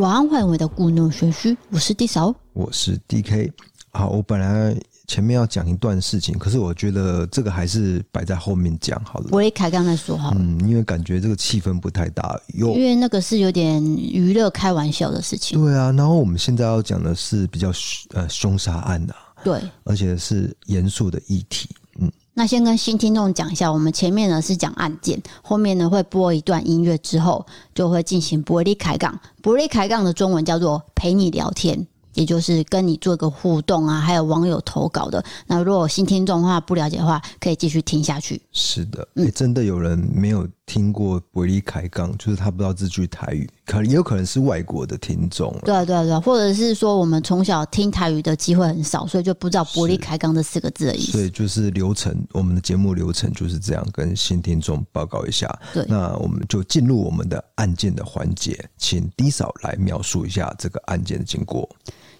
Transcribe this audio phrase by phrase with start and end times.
[0.00, 3.52] 晚安，欢迎回到故弄玄虚，我是 D 嫂，我是 DK。
[3.92, 4.74] 好，我本来
[5.06, 9.28] 前面要讲一段事情，可是我觉得这个还是摆在后面讲好了。
[9.30, 15.62] 我一开刚才说好了，嗯，因为感觉这个气氛不太大，有因为那个是有点娱乐开玩笑的事情。
[15.62, 17.70] 对啊，然后我们现在要讲的是比较
[18.14, 21.68] 呃凶杀案啊，对，而且是严肃的议题。
[22.34, 29.18] 那先跟新听众讲一下，我们前面呢是讲案件，后面呢会播一段音乐之后，就会进行伯利开杠。
[29.42, 31.86] 伯利开杠的中文叫做陪你聊天。
[32.14, 35.24] 也就是跟你做个互动啊，还有网友投稿的。
[35.46, 38.42] 那如果新听众的话不了解的话，可以继续听下去。
[38.50, 45.52] 是的，哎、欸，真的有人没有听过“伯利开杠”，就是他不知道这句台语，可能也有可能是外国的听众。
[45.64, 51.10] 对啊，对啊，对啊，或者是说我们从小听台语的机会很少，所以就不知道“伯利开杠”这四个字的意思。
[51.10, 55.52] 所以就是流程，我们的节目流程就是这样，跟新听众报告一下。
[55.74, 61.68] 对，那我们就进入我们的案件的环节，请 D 嫂来描述一下这个案件的经过。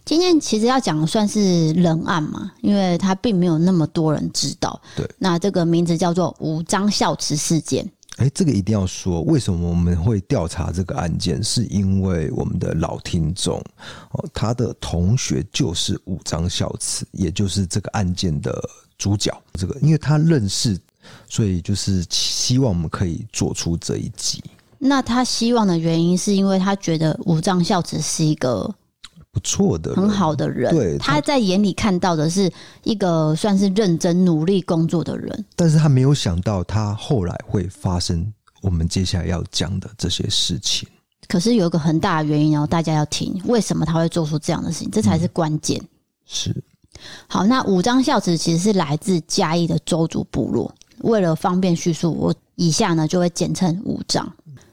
[0.05, 4.81] 今天其实要讲的算是人案嘛，因为他并没有那么多人知道。
[4.97, 7.89] 对，那这个名字叫做五张孝慈事件。
[8.17, 11.43] 哎，这个一定要说，为什么我们会调查这个案件？
[11.43, 13.59] 是因为我们的老听众
[14.11, 18.63] 哦，他的同学就是五张孝慈，也就是这个案件的
[18.99, 19.33] 主角。
[19.55, 20.79] 这个，因为他认识，
[21.29, 24.43] 所以就是希望我们可以做出这一集。
[24.79, 28.75] 那他希望的原因，是因为他觉得五张孝慈是一个。
[29.33, 30.75] 不错的，很好的人。
[30.75, 32.51] 对，他，他在眼里看到的是
[32.83, 40.89] 一个算是认真努力工作的人，但是他没有想到他后来会发生我们接下来要讲的这些事情。
[41.29, 44.91] 可是有一个很大的原因哦，大家要听，为什么他会做出这样的事情？
[44.91, 45.81] 这才是关键。
[45.81, 45.89] 嗯、
[46.27, 46.65] 是。
[47.29, 50.75] 好，那五张孝子其实是来自嘉义的周族部落。
[51.03, 54.31] 为了方便叙述，我以下呢就会简称五张。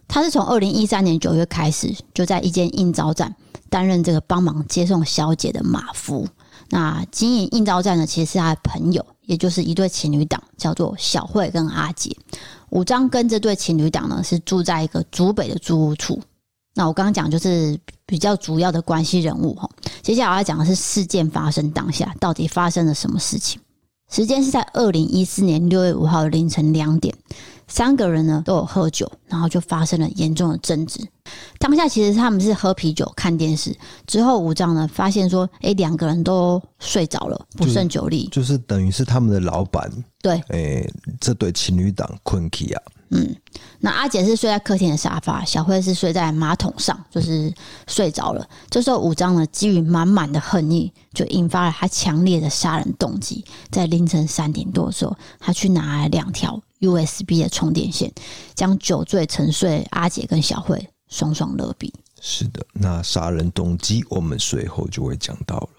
[0.07, 3.33] 他是从二零一三年九月开始，就在一间应招站。
[3.69, 6.27] 担任这个帮忙接送小姐的马夫，
[6.69, 12.15] 那经营应召站呢，其实是他的朋友，也就是一对情侣档，叫做小慧跟阿杰。
[12.69, 16.21] 五章跟这对情侣档呢，是住在一个竹北的租屋处。
[16.73, 19.69] 那我刚刚讲就是比较主要的关系人物哈。
[20.01, 23.59] 接下来我要讲的是事件发生当下到底发生了什么事情。
[24.11, 27.13] 时间是在二零一四年六月五号凌晨两点。
[27.67, 30.99] 三个人呢都有喝酒，然后就发生了严重的争执。
[31.59, 39.91] 当下其实他们是喝啤酒、看电视，之后五章呢发现说：“哎，两个人都睡着了，不胜酒力。”就是等于是他们的老板
[40.21, 40.87] 对，哎，
[41.19, 42.81] 这对情侣档困起啊。
[43.09, 43.33] 嗯，
[43.79, 47.53] 那阿姐是睡在客厅的沙发，小慧是睡在马桶上，就是
[47.87, 48.45] 睡着了。
[48.69, 53.45] 这时候五章呢基于满满的恨意，就引发了他强烈的杀人动机。
[53.71, 58.11] 在凌晨三点多的时候，他去拿了两条 USB 的充电线，
[58.55, 61.91] 将酒醉沉睡阿姐跟小慧双双勒毙。
[62.19, 65.69] 是的，那杀人动机我们随后就会讲到了。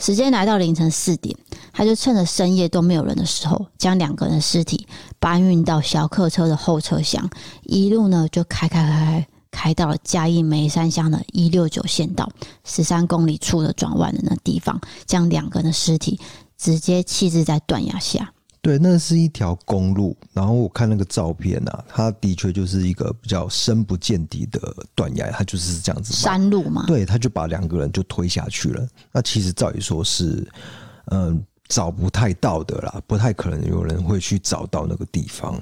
[0.00, 1.36] 时间来到凌晨四点，
[1.72, 4.86] 他就趁着深夜都没有人的时候，将两个人的尸体
[5.18, 7.28] 搬运到小客车的后车厢，
[7.62, 12.28] 一路呢就开开开开开到了嘉义梅山乡的一六九县道
[12.64, 16.18] 十三公里处的转弯的那地方，将两个人的尸体
[16.56, 18.32] 直接弃置在断崖下。
[18.68, 24.60] 对，那是一条公路，然后我看那个照片啊，它的确就是一个比较深不见底的
[24.94, 26.84] 断崖，它就是这样子山路嘛。
[26.86, 28.86] 对，他就把两个人就推下去了。
[29.10, 30.46] 那其实照理说是，
[31.12, 35.58] 嗯，找不太到的啦，不太可能有人会去找到那个地方。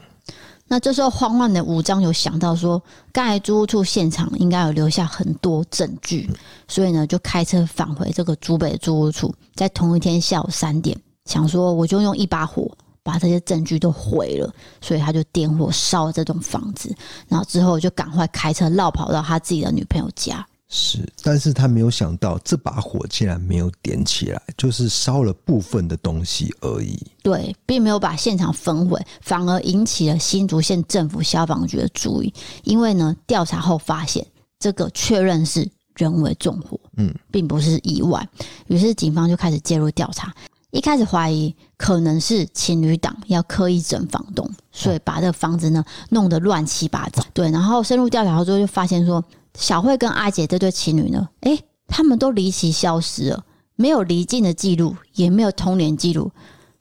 [0.66, 6.34] 那这时候慌乱的武章有想到说，刚才租屋处现场应该有留下很多证据，嗯，
[6.66, 12.68] 所以呢就开车返回这个竹北租屋处，在同一天下午三点，想说我就用一把火。
[13.06, 16.92] 把这些证据都毁了，所以他就点火烧了这栋房子，
[17.28, 20.44] 然后之后就赶快开车绕跑到他自己的女朋友家。
[20.68, 26.98] 是，但是他没有想到这把火竟然没有点起来，就是烧了部分的东西而已。
[27.22, 32.34] 对，并没有把现场焚毁，反而引起了新竹县政府消防局的注意。
[32.64, 34.26] 因为呢，调查后发现
[34.58, 38.28] 这个确认是人为纵火，嗯，并不是意外。
[38.66, 40.34] 于是警方就开始介入调查。
[40.76, 47.24] 一开始怀疑可能是情侣档要刻意整房东，所以把这个房子呢弄得乱七八糟。
[47.32, 49.24] 对，然后深入调查之后就发现说，
[49.54, 53.42] 小慧跟阿姐这对情侣呢，诶，他们都离奇消失了，
[53.74, 56.30] 没有离境的记录，也没有通联记录，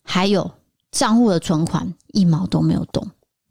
[0.03, 0.51] 还有
[0.91, 3.07] 账户的存款一毛都没有动。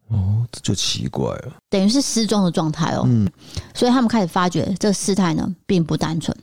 [0.08, 3.04] 哦，这就奇怪了，等于是失踪的状态哦。
[3.06, 3.26] 嗯，
[3.74, 6.36] 所以他们开始发觉这个事态呢并不单纯。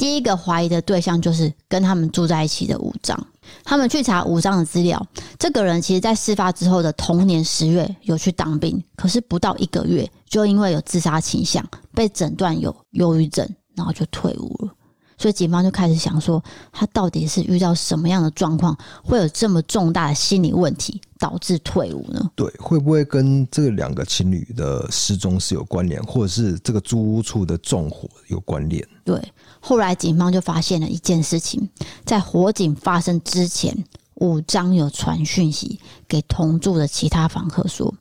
[0.00, 3.26] 第一个怀疑的对象就是跟他们住在一起的五张。
[3.62, 5.06] 他们去查五张的资料，
[5.38, 11.62] 这个人其实在事发之后的同年十月有去当兵，可是不到一个月就因为有自杀倾向
[11.92, 14.72] 被诊断有忧郁症，然后就退伍了。
[15.18, 16.42] 所以警方就开始想说，
[16.72, 18.74] 他到底是遇到什么样的状况，
[19.04, 22.30] 会有这么重大的心理问题，导致退伍呢？
[22.34, 28.82] 对，会不会跟这两个情侣的失踪是有关联，或者是这个租屋处的纵火有关联？
[29.04, 29.20] 对，
[29.60, 31.68] 后来警方就发现了一件事情，
[32.04, 33.84] 在火警发生之前，
[34.16, 35.78] 五张有传讯息
[36.08, 37.94] 给同住的其他房客说：“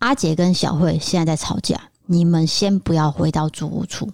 [0.00, 4.10] 阿杰跟小慧现在在吵架，你们先不要回到住屋处。”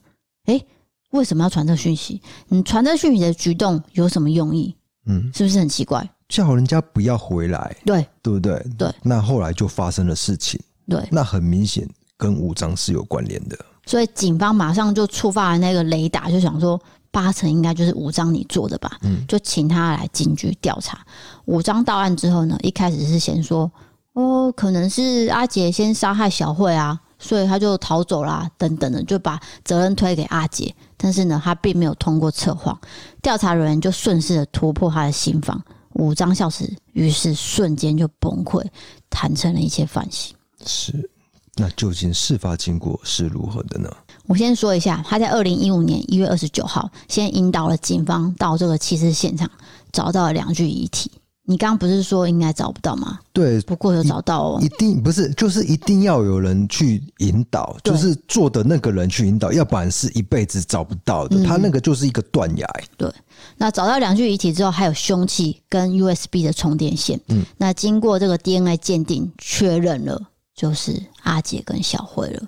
[0.46, 0.64] 诶
[1.10, 2.20] 为什么要传这讯息？
[2.48, 4.76] 你传这讯息的举动有什么用意？
[5.06, 6.06] 嗯，是不是很奇怪？
[6.28, 8.66] 叫人家不要回来，对对不对？
[8.76, 8.94] 对。
[9.02, 11.02] 那后来就发生了事情，对。
[11.10, 11.88] 那很明显
[12.18, 16.78] 跟五张是有关联的，所以警方马上就触发了那个雷达，就想说
[17.10, 18.98] 八成应该就是武章你做的吧？
[19.00, 20.98] 嗯，就请他来警局调查。
[21.46, 23.70] 武章到案之后呢，一开始是先说
[24.12, 27.00] 哦，可能是阿杰先杀害小慧啊。
[27.20, 30.72] 所以他就逃走啦，等等的，就把责任推给阿杰。
[30.96, 32.78] 但是呢，他并没有通过测谎，
[33.20, 35.60] 调查人员就顺势的突破他的心房。
[35.94, 38.64] 武章孝慈于是瞬间就崩溃，
[39.10, 40.32] 坦承了一切犯行。
[40.64, 41.10] 是，
[41.58, 43.90] 那究竟事发经过是如何的呢？
[44.26, 49.50] 我先说一下，他在二零一五年一月二十九号，先引导了警方到这个弃尸现场，
[49.92, 51.10] 找到了两具遗体。
[51.50, 53.18] 你刚刚不是说应该找不到吗？
[53.32, 54.60] 对，不过有找到哦。
[54.60, 61.40] 一定不是，就是一定要有人去引导，就是做的那个人去引导，要不然是一辈子找不到的。
[61.40, 62.68] 嗯、他那个就是一个断崖。
[62.98, 63.10] 对，
[63.56, 67.18] 那找到两具遗体之后，还有凶器跟 USB 的充电线。
[67.28, 70.20] 嗯，那经过这个 DNA 鉴定，确认了
[70.58, 72.42] 就是阿杰跟小慧了。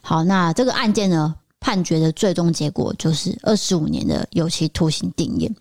[0.00, 5.52] 好，那这个案件呢，判决的最终结果就是二十五年的有期徒刑定谳。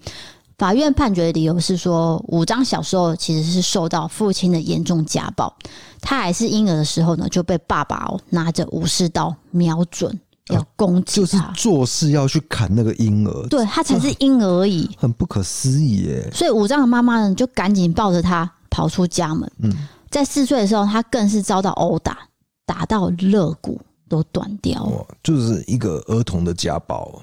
[0.60, 5.52] 法院判决的理由是说，武章小时候其实是受到父亲的严重家暴，
[6.00, 16.30] 他还是婴儿的时候呢，就被爸爸哦拿着武士刀瞄准要攻击他，就是做事要去砍那个婴儿，对，他才是婴儿而已，很不可思议耶。
[16.34, 19.52] 所以武彰的妈妈呢，就赶紧抱着他跑出家门。
[19.60, 22.20] 嗯，在四岁的时候，他更是遭到殴打，
[22.66, 27.22] 打到肋骨都断掉了，就是一个儿童的家暴。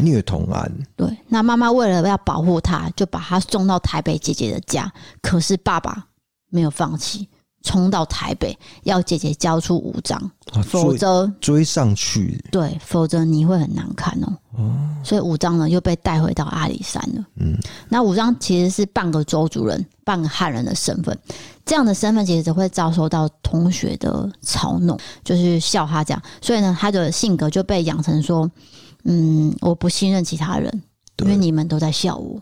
[0.00, 4.88] 虐童案，对，那妈妈为了要保护他，就把他送到台北姐姐的家。
[5.20, 6.06] 可是爸爸
[6.50, 7.28] 没有放弃，
[7.62, 10.18] 冲到台北要姐姐交出五张，
[10.52, 12.42] 啊、否则追上去。
[12.50, 14.36] 对，否则你会很难看哦。
[14.56, 17.24] 哦，所以五张呢又被带回到阿里山了。
[17.36, 17.56] 嗯，
[17.88, 21.16] 那五张其实是半个周族人，半个汉人的身份。
[21.64, 26.22] 这样的身份其实只会遭受到同学的嘲弄，就是笑他这样。
[26.40, 28.50] 所以呢，他的性格就被养成说。
[29.04, 30.82] 嗯，我不信任其他人，
[31.24, 32.40] 因为你们都在笑我。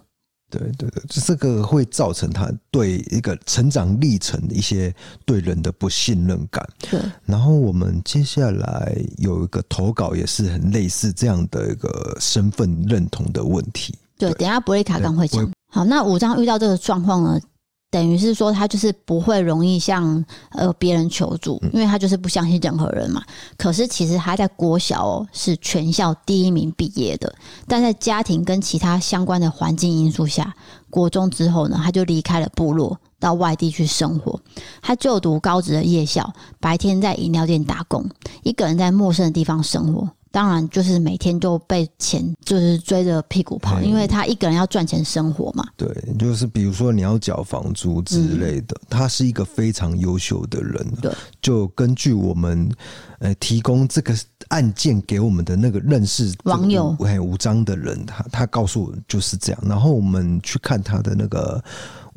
[0.50, 4.94] 对对对，这这个会造成他对一个成长历程的一些
[5.24, 6.62] 对人的不信任感。
[6.90, 7.00] 对。
[7.24, 13.96] 然后我们接下来有一个投稿，也是很类似这样的一个身份认同的问题。
[14.18, 15.50] 对，对等一下布瑞卡刚会讲。
[15.72, 17.40] 好，那五章遇到这个状况呢？
[17.90, 23.20] 等于是说，他就是不会容易向呃别人求助，因为他就是不相信任何人嘛。
[23.56, 27.34] 可是其实他在国小哦是全校第一名毕业的，
[27.66, 30.54] 但在家庭跟其他相关的环境因素下，
[30.88, 34.40] 国中之后呢，他就离开了部落，到外地去生活。
[34.80, 38.08] 他就读高职的夜校，白天在饮料店打工，
[38.44, 40.08] 一个人在陌生的地方生活。
[40.32, 45.64] 当然，就是每天都被钱就是追着屁股跑，因为他一个人要赚钱生活嘛。
[45.76, 50.86] 对，就是比如说你要缴房租之类的，他是一个非常优秀的人。
[51.00, 52.70] 对，就根据我们
[53.18, 54.14] 呃提供这个
[54.48, 59.60] 案件给我们的那个认识网友，哎，武彰的人，他他告诉我就是这样。
[59.66, 61.62] 然后我们去看他的那个。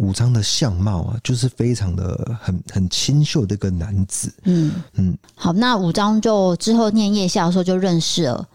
[0.03, 4.33] 武彰的相貌啊，就是非常的很很清秀的一个男子。
[4.43, 8.45] 嗯嗯，好，那武彰就之后念夜校的时候就认识了，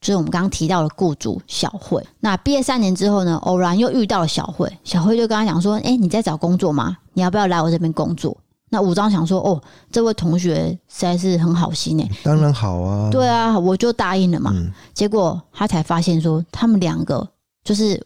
[0.00, 2.04] 就是我们刚刚提到的雇主小慧。
[2.18, 6.96] 那毕业三年之后呢，偶然又遇到了小慧，小慧就跟他讲说：“哎，你在找工作吗？
[7.12, 8.36] 你要不要来我这边工作？”
[8.72, 14.50] 那武彰想说：“哦，这位同学实在是很好心诶。”当然好啊，对啊，我就答应了嘛。
[14.52, 17.28] 嗯，结果他才发现说，他们两个
[17.62, 18.04] 就是。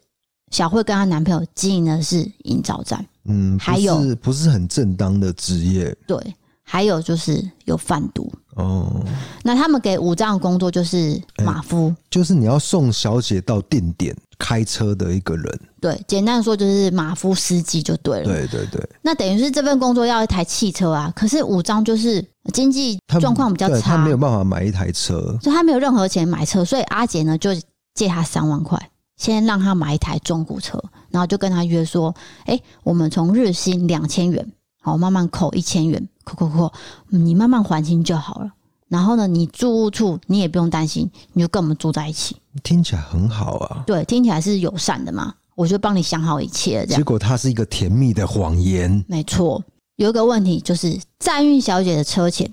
[0.55, 6.17] 小慧跟她男朋友经营的是营造站，嗯，还有不是很正当的职业，对，
[6.63, 8.33] 还有就是有贩毒。
[8.55, 9.05] 哦。
[9.43, 18.89] 那他们给五藏的工作就是马夫，欸，就是你要送小姐到定点开车的一个人，对，简单说就是马夫司机就对了，对对对。
[19.03, 27.51] 那等于是这份工作要一台汽车啊，可是五藏就是经济状况比较差，他没有办法买一台车，所以他没有任何钱买车，所以阿杰呢就
[27.97, 28.81] 借他三万块。
[29.17, 32.15] 先让他买一台中古车，然后就跟他约说
[32.47, 36.73] ：“哎，我们从日薪两千元，好，慢慢扣一千元，扣扣扣，
[37.09, 38.51] 你慢慢还清就好了。”
[38.89, 42.37] 然后呢，你住屋处你也不用担心，你就跟我们住在一起。
[42.63, 43.83] 听起来很好啊。
[43.87, 46.85] 对，听起来是友善的嘛，我就帮你想好一切。
[46.87, 49.05] 结果它是一个甜蜜的谎言。
[49.09, 49.63] 没错，
[49.97, 52.49] 有一个问题就是载运小姐的车钱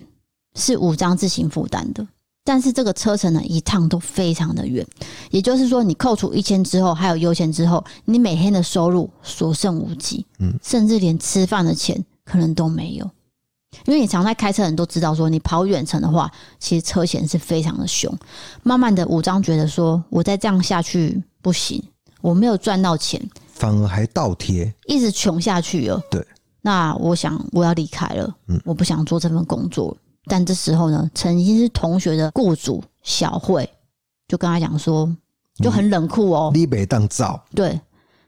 [0.55, 2.07] 是五张自行负担的。
[2.43, 4.85] 但是这个车程呢，一趟都非常的远，
[5.29, 13.09] 也就是说，你扣除一千之后，还有油钱之后，你每天的收入所剩无几，嗯，甚至连吃饭的钱可能都没有。
[13.85, 16.29] 因为你常在开车人都知道，说你跑远程的话，
[16.59, 18.11] 其实车险是非常的凶。
[18.63, 21.81] 慢慢的，武章觉得说，我再这样下去不行，
[22.21, 23.21] 我没有赚到钱，
[23.53, 26.01] 反而还倒贴，一直穷下去了。
[26.09, 26.25] 对，
[26.61, 29.95] 那我想我要离开了，嗯，我不想做这份工作。
[30.25, 33.69] 但这时候呢，曾经是同学的雇主小慧
[34.27, 35.15] 就跟他讲说，
[35.55, 37.81] 就很冷酷哦，你别当造，对，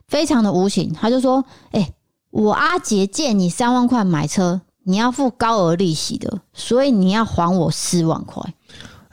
[0.07, 0.91] 非常的无情。
[0.93, 1.93] 他就说：“哎、欸，
[2.31, 8.43] 我阿杰借你三万块买车，你要付高额利息的，所以你要还我四万块。”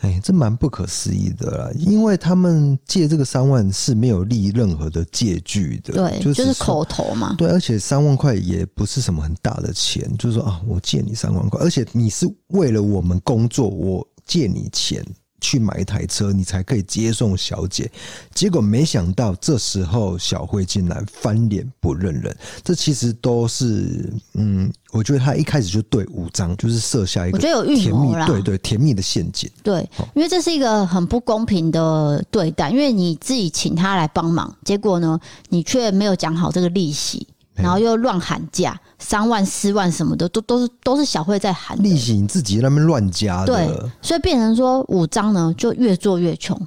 [0.00, 7.34] 哎，这蛮不可思议的啦，因为他们借这个三万是没有立任何的借据的，对，就，就是口头嘛。
[7.36, 15.04] 对，而且三万块也不是什么很大的钱，就是说啊，我借你三万块，而且你是为了我们工作，我借你钱。
[15.40, 17.90] 去买一台车，你才可以接送小姐。
[18.34, 22.36] 结果没想到，这时候小慧竟然翻脸不认人。
[22.62, 29.50] 这其实都是，嗯，我觉得他一开始就对五章就是设下一个，我觉得有预谋啦，对对，甜蜜的陷阱。
[29.62, 35.18] 对，因为这是一个很不公平的对待，因为你自己请他来帮忙，结果呢，
[35.48, 37.26] 你却没有讲好这个利息。
[37.62, 43.46] 然后又乱喊价，三万四万什么的，都都是都是小慧在喊利息，你自己那边乱加的。
[43.46, 46.58] 对，所以变成说五张呢就越做越穷。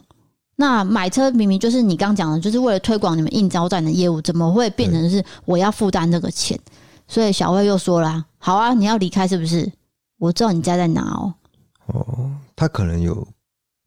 [0.56, 6.60] 那买车明明就是你刚讲的，就是为了推广你们应招站的业务，怎么会变成是我要负担这个钱？
[7.08, 9.72] 所以小慧又说了：“好啊，你要离开是不是？
[10.20, 11.34] 我知道你家在哪哦。”
[11.88, 13.28] 哦，他可能有。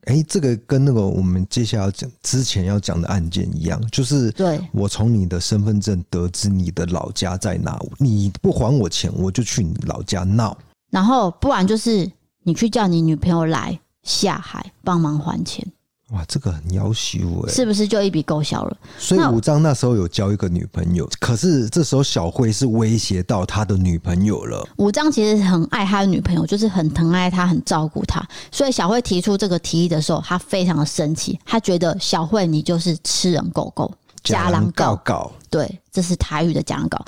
[0.06, 10.56] 哎、欸，这个跟那个我们接下来要讲之前要讲的案件一样，就是对我从你的身份证得知你的老家在哪，你不还我钱，我就去你老家闹。
[10.90, 12.10] 然后不然就是
[12.44, 15.66] 你去叫你女朋友来下海帮忙还钱。
[16.12, 18.76] 哇，这个很夭寿哎，是不是就一笔勾销了？
[18.96, 24.64] 所以武章那时候有交一个女朋友，可是这时候小慧是威胁到他的女朋友了。
[24.76, 28.24] 武章其实很爱他的女朋友，就是很疼爱他，很照顾他。
[28.52, 35.32] 所以小慧提出这个提议的时候，他非常的生气，他觉得小慧你就是吃人狗狗，假狼告告。
[35.50, 37.04] 对，这是台语的假狼告，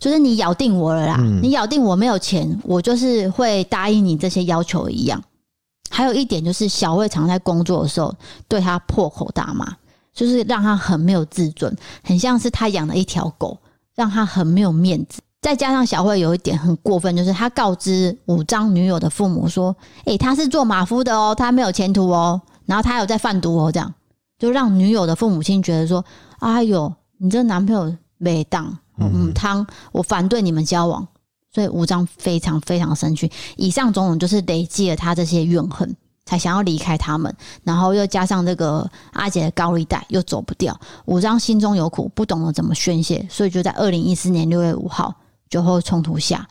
[0.00, 5.22] 就是你咬定我了啦，嗯、你咬定我没有钱，我就是会答应你这些要求一样。
[5.90, 8.14] 还有一点就是，小慧常在工作的时候
[8.48, 9.66] 对他破口大骂，
[10.14, 13.58] 就是让他很没有自尊，很像是他养了一条狗，
[13.96, 15.20] 让他很没有面子。
[15.42, 23.92] 再加上小慧有一点很过分，就是他告知武章女友的父母说：“诶，他是做马夫的哦，他没有前途哦，然后他有在贩毒哦。”这样
[24.38, 26.04] 就让女友的父母亲觉得说
[26.40, 31.08] ：“哎呦，你这男朋友没当，嗯，汤，我反对你们交往。”
[31.52, 45.12] 所以吴章非常非常生气，以上种种就是累积了他这些怨恨，才想要离开他们，然后又加上这个阿姐的高利贷又走不掉，吴章心中有苦，不懂得怎么宣泄，所以就在二零一四年六月五号
[45.48, 46.48] 酒后冲突下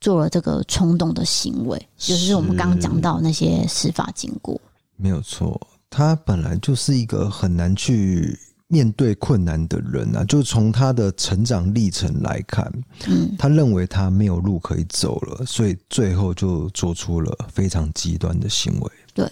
[0.00, 4.60] 做了这个冲动的行为，就是我们刚刚讲到那些司法经过。
[4.96, 5.60] 没有错，
[5.90, 8.38] 他本来就是一个很难去。
[8.68, 12.70] 面对困难的人啊，就从他的成长历程来看，
[13.06, 18.90] 嗯，他认为他没有路可以走了，所以最后就做出了非常极端的行为。
[19.14, 19.30] 对，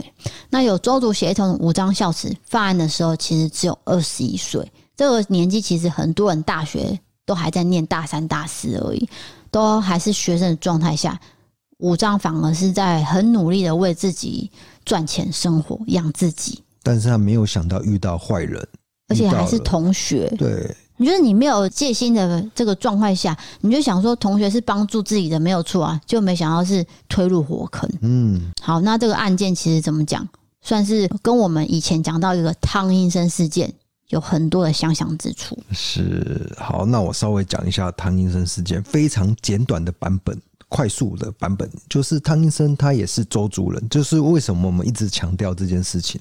[0.49, 9.09] 那有周族血统的武章孝慈犯案的时候，其实只有二十一岁，这个年纪其实很多人大学都还在念大三、大四而已，
[9.51, 11.21] 都还是学生的状态下，
[11.79, 14.49] 武章反而是在很努力的为自己
[14.85, 18.65] 赚钱、生活、养自己，但是他没有想到遇到坏人。
[19.09, 27.89] 而且还是同学，对，你觉得你没有戒心的这个状态下，你就想说同学是帮助自己的没有错啊，就没想到是推入火坑。
[28.01, 30.27] 嗯，好，那这个案件其实怎么讲，
[30.63, 33.71] 算是跟我们以前讲到一个汤医生事件
[34.09, 35.59] 有很多的相像之处。
[35.73, 46.19] 是，好，那我稍微讲一下汤医生事件，非常简短的版本，快速的版本，就是汤医生他也是周族人，就是为什么我们一直强调这件事情。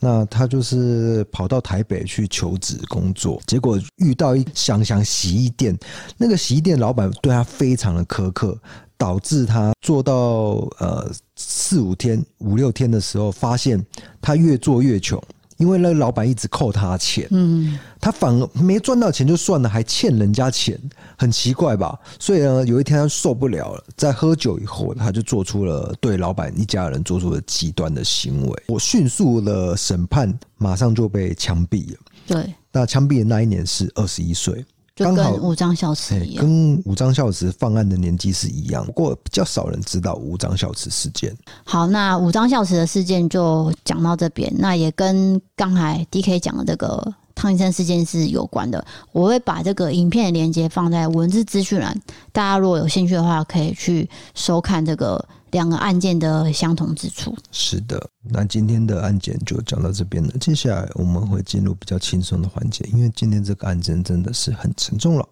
[0.00, 5.76] 那他就是跑到台北去求职工作，结果遇到一箱箱洗衣店，
[6.16, 8.56] 那个洗衣店老板对他非常的苛刻，
[8.96, 10.14] 导致他做到
[10.78, 13.84] 呃四五天、五六天的时候，发现
[14.20, 15.22] 他越做越穷，
[15.58, 20.80] 因为那个老板一直扣他钱，嗯，他反而没赚到钱就算了，还欠人家钱，
[21.16, 21.98] 很奇怪吧？
[22.18, 28.62] 所以呢，有一天他受不了了，在喝酒以后，他就做出了对老板一家人做出了极端的行为。
[28.68, 31.98] 我迅速的审判，马上就被枪毙了。
[32.26, 34.64] 对，那枪毙的那一年是二十一岁。
[35.04, 41.36] 刚好跟武彰孝慈一样，跟五张孝慈犯案的年纪是一样，不过比较少人知道五张孝慈事件。
[41.64, 48.84] 好，那五张孝慈的事件就讲到这边，那也跟刚才 DK 讲的这个汤医生事件是有关的。
[49.12, 51.98] 我会把这个影片的链接放在文字资讯栏，
[52.32, 55.24] 大家如果有兴趣的话，可以去收看这个。
[55.50, 57.36] 两个案件的相同之处。
[57.50, 60.32] 是的，那今天的案件就讲到这边了。
[60.40, 65.28] 接下来我们会进入比较轻松的环节，因为今天这个案件真的是很沉重了。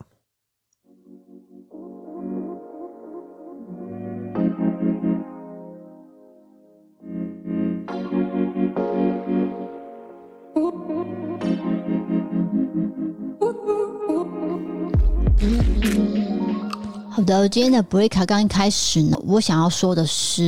[17.16, 20.44] 好的，今天的 break 刚一开始呢，我想要说的是，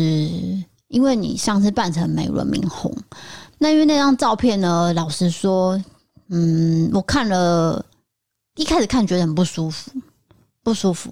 [0.88, 2.94] 因为你上次扮成美轮明宏，
[3.56, 5.82] 那因为那张照片呢，老实说，
[6.28, 7.82] 嗯，我看了
[8.56, 9.90] 一开始看觉得很不舒服，
[10.62, 11.10] 不舒服。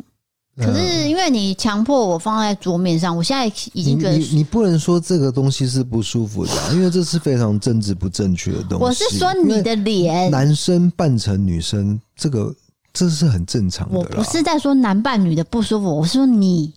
[0.58, 8.84] 可是因为你强迫我放在桌面上，我现在已经觉得你不能说这个东西是不舒服的，因为这是非常政治不正确的东西。
[8.84, 12.54] 我是说你的脸，男生扮成女生这个。
[12.96, 13.98] 这是很正常的。
[13.98, 16.72] 我不是在说男扮女的不舒服，我是说你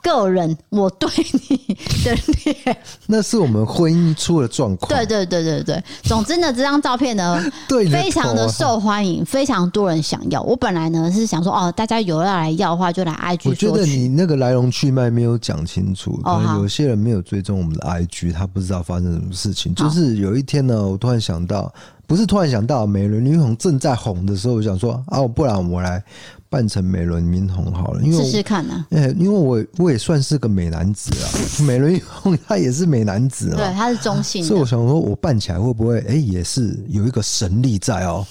[0.00, 1.10] 个人，我对
[1.48, 1.56] 你
[2.04, 2.14] 的
[2.44, 2.76] 脸，
[3.08, 4.88] 那是我们婚姻出了状况。
[4.88, 10.40] 对对对对对，总之呢，这张照片呢， 对，非常的受欢迎，非常多人想要。
[10.42, 13.48] 我本来呢是想说，哦，大家有要来要的话，就来 IG。
[13.48, 19.74] 我觉得你那个来龙去脉没有讲清楚，可能有些人没有追踪我们的 IG，他不知道发生什么事情。
[19.74, 21.72] 就是有一天呢，我突然想到。
[22.06, 26.02] 不是突然想到美轮明宏正在红的时候，我想说啊，不然我来
[26.48, 28.84] 扮成美轮明宏好了，因为试试看呢。
[29.18, 31.26] 因为我我也算是个美男子啊，
[31.66, 38.26] 美轮明宏他也是美男子啊，对，他是中性，所以我想说，我扮起来会不会哎、欸，也是有一个神力在哦。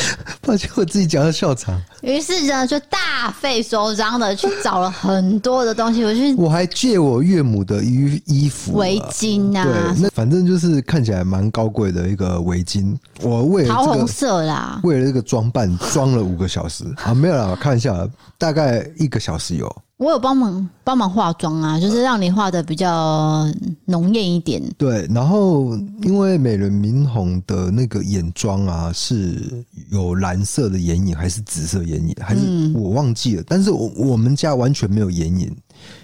[0.42, 1.80] 抱歉，我自己讲的笑场。
[2.02, 6.04] 于是呢，就大费周章的去找了很多的东西。
[6.04, 12.96] 我去，我还借我岳母的衣衣服、围巾啊，对，那反正就是看起来蛮高贵的一个围巾。
[13.20, 19.76] 我为了、这个、桃红色啦，为了这个装扮装了五个小时啊，没有啦，我看一下，大概一个小时有。
[20.02, 23.46] 我有帮忙帮忙化妆啊，就是让你化的比较
[23.84, 24.60] 浓艳一点。
[24.76, 32.40] 对，然后因为美人明红的那个眼妆啊，是有蓝色的眼影还是紫色眼影，还是
[32.74, 33.42] 我忘记了。
[33.42, 35.56] 嗯、但是我我们家完全没有眼影，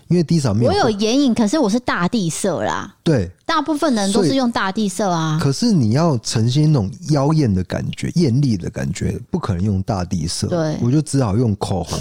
[0.07, 0.71] 因为扫没有。
[0.71, 2.95] 我有眼影，可是我是大地色啦。
[3.03, 5.41] 对，大部分人都是用大地色啊。
[5.43, 10.47] 可是你要呈现那种妖艳的感觉、艳丽的感觉，不可能用大地色。
[10.47, 11.99] 对，我就只好用口红。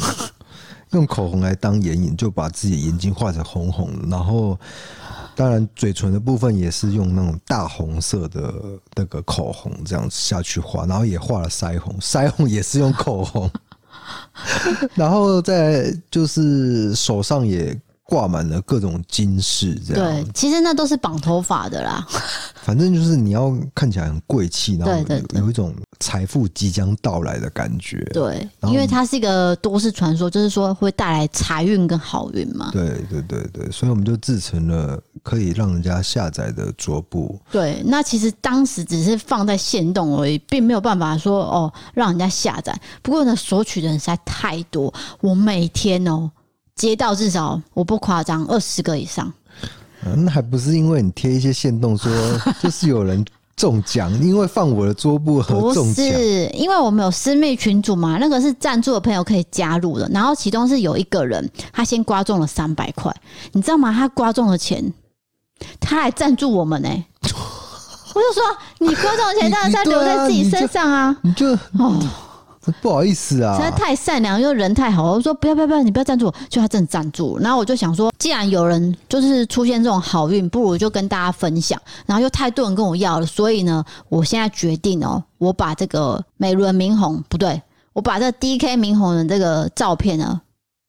[0.92, 4.58] 用口红来当眼影，就把自己眼睛画成红红，然后
[5.36, 8.54] 当然嘴唇的部分也是用那种大红色的
[8.96, 13.50] 那个口红这样子下去画，然后也画了腮红，腮红也是用口红，
[14.96, 20.24] 然后再就是手上也挂满了各种金饰，这样。
[20.24, 22.08] 对，其实那都是绑头发的啦。
[22.56, 27.98] 反正就是你要看起来很贵气，然后有有一种财富即将到来的感觉。
[28.14, 32.70] 对，因为它是一个都市传说，就是说会带来财运跟好运嘛。
[32.72, 37.40] 对对对对，所以我们就制成了可以让人家下载的桌布。
[37.52, 42.80] 对，那其实当时只是放在线动而已，并没有办法说哦让人家下载。
[43.02, 46.30] 不过呢，索取的人实在太多，我每天哦
[46.76, 49.32] 接到至少我不夸张二十个以上。
[50.16, 52.12] 那还不是因为你贴一些线动说，
[52.62, 53.26] 就是有人
[53.58, 55.96] 中奖，因为放我的桌布和中奖。
[55.96, 60.08] 不是，因为我们有私密群组嘛，那个是赞助的朋友可以加入的。
[60.14, 63.14] 然后其中是有一个人，他先刮中了三百块，
[63.52, 63.92] 你知道吗？
[63.92, 64.94] 他刮中了钱，
[65.80, 67.06] 他还赞助我们呢、欸。
[68.14, 68.44] 我就说，
[68.80, 71.48] 你刮中的钱当然是要留在自己身上啊，你就
[71.80, 72.00] 哦。
[72.82, 75.14] 不好意思啊，实在太善良，因为人太好。
[75.14, 77.38] 我说不要不要不要，你不要赞助我，就他真的赞助。
[77.40, 81.82] 然后我就想说，既然有人就是出现这种好运，不如就跟大家分享。
[82.06, 87.62] 然后又太多人跟我要了，所以呢，我现在决定哦，我把这个美轮明宏不对，
[87.94, 90.42] 我把这 DK 明宏的这个照片呢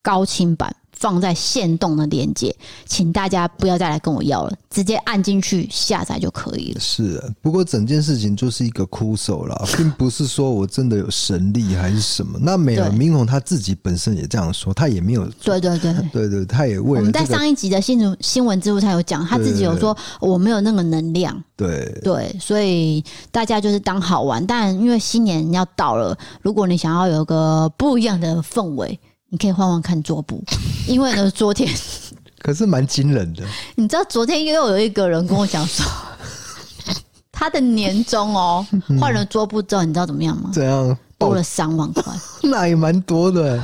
[0.03, 0.75] 高清版。
[0.98, 6.80] 放在线动的链接，请大家不要再来跟我要了，直接按进去下载就可以了。
[6.80, 12.38] 是，不过整件事情就是一个枯手了， 并不是说我真的有神力还是什么。
[12.42, 15.24] 那美轮明宏他自己本身也这样说，他也没有。
[15.42, 21.40] 对对对对对，他也为了、这个、我们在上一集的新闻新闻之后他有讲，他自己有说我没有那个能量。
[21.56, 28.98] 对对，所以大家就是当好玩，但因为新年要到了，如果你想要有个不一样的氛围。
[29.31, 30.43] 你可以换换看桌布，
[30.88, 31.71] 因为呢，昨天
[32.41, 33.45] 可是蛮惊人的。
[33.77, 35.85] 你知道昨天又有一个人跟我讲说，
[37.31, 38.67] 他的年终哦
[38.99, 40.51] 换了桌布之后，你知道怎么样吗？
[40.53, 40.97] 怎样？
[41.19, 42.05] 多了三万块，
[42.45, 43.62] 那也蛮多的。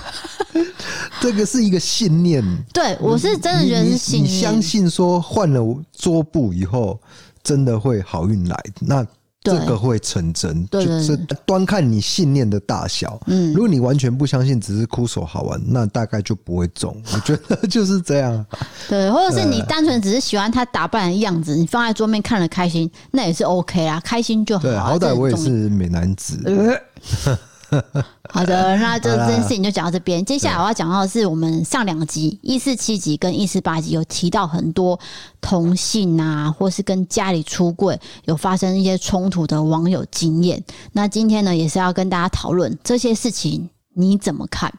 [1.21, 2.43] 这个是一个信念。
[2.73, 4.25] 对，我是真的觉得是信念。
[4.25, 6.99] 你，你，你相信说换了桌布以后，
[7.45, 8.57] 真的会好运来？
[8.81, 9.07] 那。
[9.45, 13.21] 这个会成真，就是端看你信念的大小。
[13.27, 16.97] 嗯，如果你完全不相信，只是哭手好玩，那大概就不会中。
[17.13, 18.45] 我觉得就是这样。
[18.89, 24.63] 对，或者是你单纯只是喜欢他打扮的样子，你放在桌面看了开心，那也是 OK 啦，开心就好。
[24.63, 26.41] 对，好歹我也是美男子。
[26.47, 27.37] 呃
[28.31, 30.25] 好的，那这这件事情就讲到这边。
[30.25, 34.99] 接下来我要讲到的是，我们上两集一四七集跟一四八集有提到很多
[35.41, 40.63] 同性啊，或是跟家里出柜有发生一些冲突的网友经验。
[40.93, 44.73] 那今天呢，也是要跟大家讨论这些事情，你怎么看？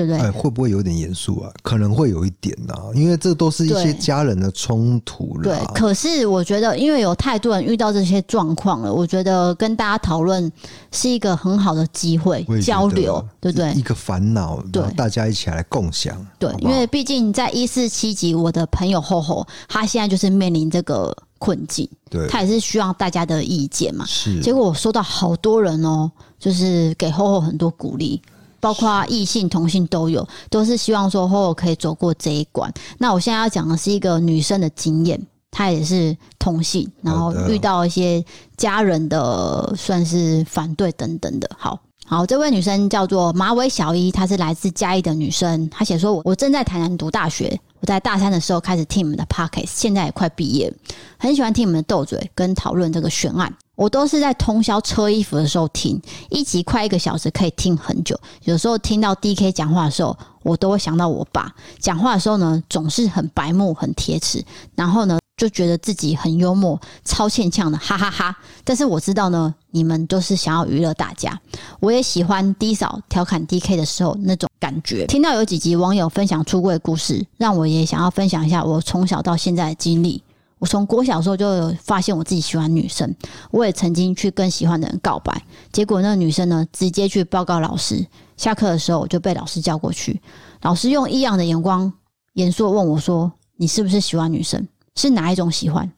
[0.00, 0.18] 对不对？
[0.18, 1.52] 哎，会不会有点严肃啊？
[1.62, 5.42] 可能会有一点呐、啊，因为这都是一些家人的冲突了。
[5.42, 10.50] 对，可是我觉得，因为有太多人遇到这些状况了，我觉得跟大家讨论
[10.90, 13.72] 是一个很好的机会，交流，对不对？
[13.74, 16.16] 一个烦恼，对，大家一起来共享。
[16.38, 24.06] 对，好好因为毕竟在一四七集，我的朋友厚厚，他现在就是面临这个困境，对，他也是需要大家的意见嘛。
[24.06, 28.22] 是，结果我收到好多人哦，就是给厚厚很多鼓励。
[28.60, 32.72] 包括异性、同性都有，都是希望说后后可以走过这一关。
[32.98, 35.20] 那我现在要讲的是一个女生的经验，
[35.50, 38.24] 她也是同性，然后遇到一些
[38.56, 41.50] 家人的算是反对等等的。
[41.58, 45.68] 好好，这位女生叫做马尾小一，她是来自嘉义的女生。
[45.70, 50.72] 她写说：“我我正在台南读大学，我在大三的时候开始听你们的 Podcast，现在也快毕业，
[51.18, 58.14] 很喜欢听你们的斗嘴跟讨论这个悬案。”我都是在通宵车衣服的时候听，一集快一个小时，可以听很久。
[58.44, 68.36] 有时候听到 DK 讲话的时候，我都会想到我爸讲话的时候呢，总是很白目、很铁齿，然后呢，就觉得自己很幽默、超欠呛的，哈哈哈。
[68.64, 71.40] 但是我知道呢，你们都是想要娱乐大家。
[71.80, 75.06] 我也喜欢 D 嫂调侃 DK 的时候那种感觉。
[75.06, 80.22] 听到有几集网友分享出柜故事，让我也想要分享一下我从小到现在的经历。
[80.60, 83.16] 我从国小时候就发现我自己喜欢女生，
[83.50, 85.42] 我也曾经去跟喜欢的人告白，
[85.72, 88.06] 结果那个女生呢，直接去报告老师。
[88.36, 90.20] 下课的时候我就被老师叫过去，
[90.60, 91.90] 老师用异样的眼光
[92.34, 94.68] 严肃问我说：“你是不是喜欢女生？
[94.96, 95.90] 是哪一种喜欢？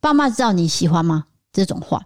[0.00, 2.02] 爸妈知道你喜欢吗？”这种话，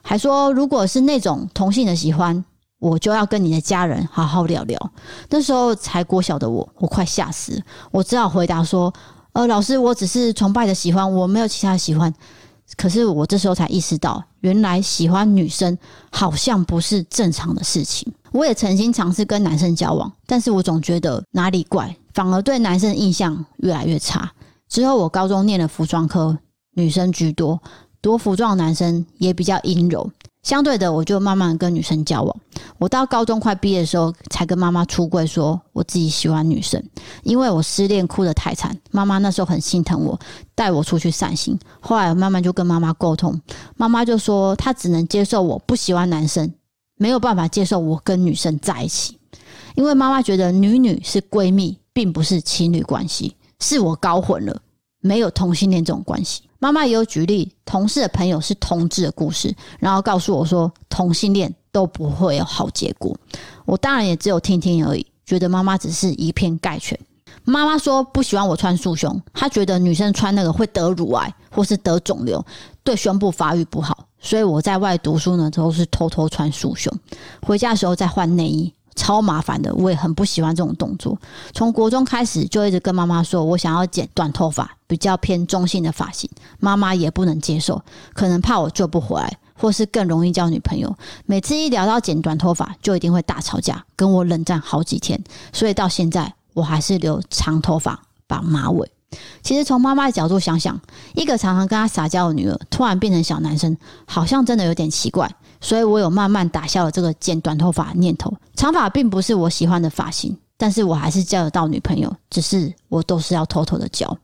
[0.00, 2.42] 还说如果是那种同性的喜欢，
[2.78, 4.92] 我就要跟你的家人好好聊聊。
[5.28, 8.90] 那时候才国小的我，我快吓死，我只好回答说。
[9.32, 12.12] 呃，老师，我只是崇拜的喜欢，我没有其他的喜欢。
[12.76, 15.76] 可是我这时候才意识到，原来喜欢女生
[16.10, 18.12] 好像不是正常的事情。
[18.32, 24.30] 我也曾经尝试跟男生交往，但是我总觉得哪里怪，反而对男生的印象越来越差。
[24.68, 26.38] 之后我高中念了服装科，
[26.74, 27.60] 女生居多，
[28.00, 30.08] 多服装男生也比较阴柔。
[30.42, 32.36] 相对的，我就慢慢跟女生交往。
[32.78, 36.82] 我到高中快毕业的时候，才跟妈妈出柜，说我自己喜欢女生。
[37.22, 40.18] 因为我失恋哭得太惨，妈妈那时候很心疼我，
[40.54, 41.58] 带我出去散心。
[41.80, 43.38] 后来慢慢就跟妈妈沟通，
[43.76, 46.52] 妈妈就说她只能接受我不喜欢男生，
[46.96, 49.18] 没有办法接受我跟女生在一起。
[49.74, 54.62] 因为妈妈觉得女女是闺蜜，并不是情侣关系，是我搞混了，
[55.00, 56.42] 没有同性恋这种关系。
[56.60, 63.16] 妈妈也有举例同事的朋友是同志的故事，然后告诉我说同性恋都不会有好结果。
[63.64, 66.96] 我当然也只有听听而已，觉得妈妈只是以偏概全。
[67.44, 72.44] 妈妈说不喜欢我穿束胸，她觉得女生穿那个会得乳癌或是得肿瘤，
[72.84, 74.06] 对胸部发育不好。
[74.20, 76.92] 所以我在外读书呢，都是偷偷穿束胸，
[77.40, 78.70] 回家的时候再换内衣。
[78.96, 81.18] 超麻烦的，我也很不喜欢这种动作。
[81.52, 86.28] 从国中开始就一直跟妈妈说，我想要剪短头发，比较偏中性的发型。
[86.58, 90.94] 妈妈也不能接受，可能怕我救不回来，或是更容易交女朋友。
[91.26, 95.22] 每次一聊到剪短头发，就一定会大吵架，跟我冷战好几天。
[95.52, 98.90] 所以到现在，我还是留长头发，绑马尾。
[99.42, 100.80] 其实从妈妈的角度想想，
[101.14, 103.76] 一个常常跟她撒娇的女儿，突然变成小男生，
[104.06, 105.28] 好像真的有点奇怪。
[105.60, 108.32] 所以我有慢慢打消了这个剪短头发的念头。
[108.54, 114.16] 长发并不是我喜欢的发型，但是我还是交得到女朋友，只是我都是要偷偷的交。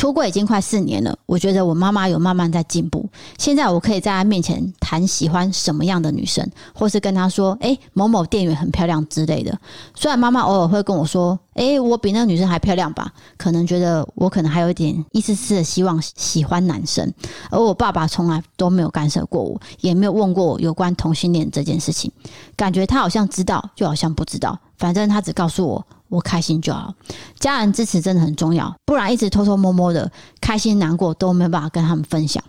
[0.00, 3.06] 出柜已经快四年了，我觉得我妈妈有慢慢在进步。
[3.36, 9.54] 现在我可以在她面前谈喜欢什么样的女生，或是跟她说：“诶，某某店员很漂亮之类的。”
[9.94, 17.12] 虽然妈妈偶尔会跟我说：“诶，我比那个女生还漂亮吧？”可能觉得我可能还有一点一丝丝的希望喜欢男生，
[17.50, 22.10] 而我爸爸从来都没有干涉过我，也没有问过我有关同性恋这件事情。
[22.56, 25.86] 感觉他好像知道，就好像不知道，反正他只告诉我。
[26.10, 26.92] 我开心就好，
[27.38, 32.44] 家人支持真的很重要，不然一直偷偷摸摸的，开心难过都没办法跟他们分享。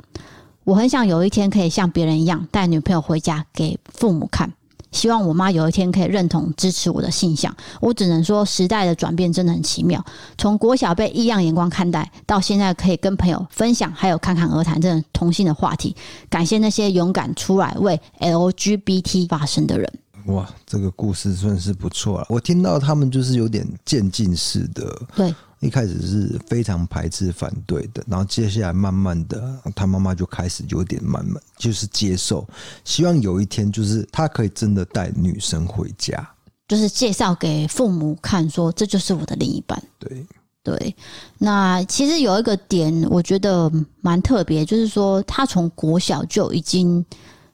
[0.63, 4.51] 我很想有一天可以像别人一样带女朋友回家给父母看，
[4.91, 7.55] 希望我妈有一天可以认同支持我的性向。
[7.79, 10.03] 我只能说，时代的转变真的很奇妙，
[10.37, 15.95] 从国小被异样眼光看待，到现在可以跟朋友分享，还有侃侃而谈这种同性的话题。
[16.29, 19.91] 感谢那些勇敢出来为 LGBT 发声的人。
[20.25, 22.27] 哇，这个故事算是不错了。
[22.29, 32.47] 我听到他们就是有点渐进式的，对，一开始是非常排斥、反对的，然后接下来慢慢的，他妈妈就开始有点慢慢就是接受，
[32.83, 36.29] 希望有一天就是他可以真的带女生回家，
[36.67, 39.81] 就是介绍给父母看，说这就是我的另一半。
[39.97, 40.25] 对
[40.63, 40.95] 对，
[41.39, 47.03] 那其实有一个点我觉得蛮特别，就是说他从国小就已经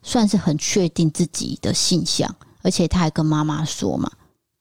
[0.04, 2.30] 算是很确定自己的性向。
[2.68, 4.12] 而且他还跟妈妈说嘛，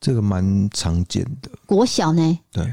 [0.00, 1.50] 这个蛮常见的。
[1.66, 2.38] 国小呢？
[2.52, 2.72] 对，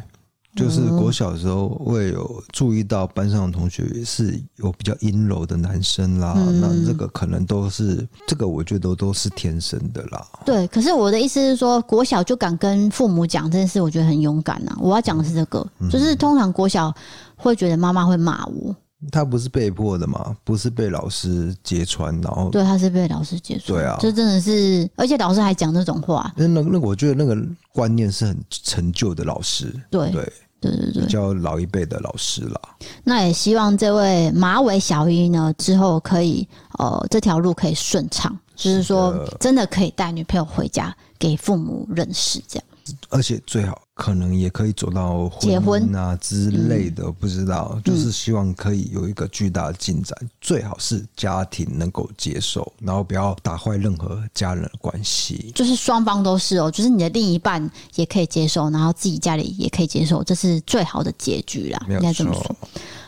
[0.56, 10.24] 就是国小的时候会有注意到班上的同学也是有比较阴柔的男生啦，嗯、那这个可能都是这个，我觉得都是天生的啦。
[10.46, 14.78] 对，可是我的意思是说，国小就敢跟父母讲这件事，我觉得很勇敢呐、啊。
[14.80, 16.94] 我要讲的是这个，嗯、就是通常国小
[17.36, 18.76] 会觉得妈妈会骂我。
[19.12, 20.36] 他不是被迫的嘛？
[20.44, 23.78] 不是被老师揭穿，然后对，他是被老师揭穿。
[23.78, 26.34] 对啊，这真的是，而且老师还讲那种话。
[26.36, 27.38] 那那那，我觉得那个
[27.72, 29.74] 观念是很陈旧的老师。
[29.90, 30.24] 对对
[30.62, 32.60] 对对对，比较老一辈的老师啦。
[33.04, 36.48] 那也希望这位马尾小一呢，之后可以
[36.80, 42.66] 呃，这条路可以顺畅，就是说真的可以带女朋友回家给父母认识，这样。
[43.10, 50.18] 而且最好可能也可以走到结婚啊之类的，不知道，就是希望可以有一个巨大的进展。
[50.42, 55.52] 最好是家庭能够接受，然后不要打坏任何家人的关系。
[55.54, 61.86] 就是双方都是哦，就是你的另一半也可以接受，然后自己家里也可以接受，这是最好的结局啦。
[61.90, 62.56] 应该这么说。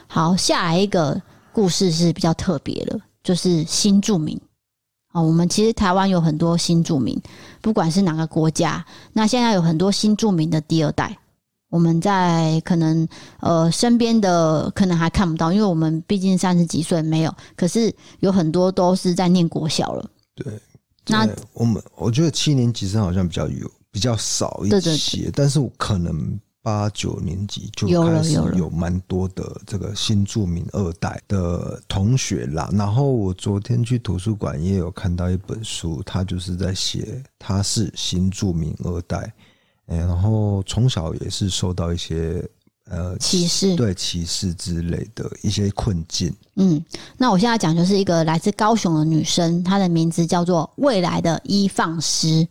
[0.08, 1.20] 好，下来一个
[1.52, 4.40] 故事是比较特别的，就是新住民。
[5.16, 7.18] 哦，我们其实台湾有很多新住民，
[7.62, 11.18] 不管是哪个国家，那现在有很多新住民的第二代，
[11.70, 13.08] 我们在可能
[13.40, 20.06] 呃身边的可能还看不到，因为我们毕竟三十几岁没有，可是有很多都是在念国小了。
[20.36, 20.60] 对，
[21.08, 26.38] 那我们我觉得七年级生好像比较有比较少一些，对对对，但是我可能。
[26.66, 32.68] 八九年级就开始有蛮多的这个新著名二代的同学啦。
[32.74, 39.32] 然后我昨天去图书馆也有看到一本书，他就是在写他是新著名二代，
[39.86, 42.44] 然后从小也是受到一些
[42.90, 46.34] 呃歧视，对歧视之类的一些困境。
[46.56, 46.84] 嗯，
[47.16, 52.48] 那我现在讲就是一个来自高雄的女生，她的名字叫做未来的医放师，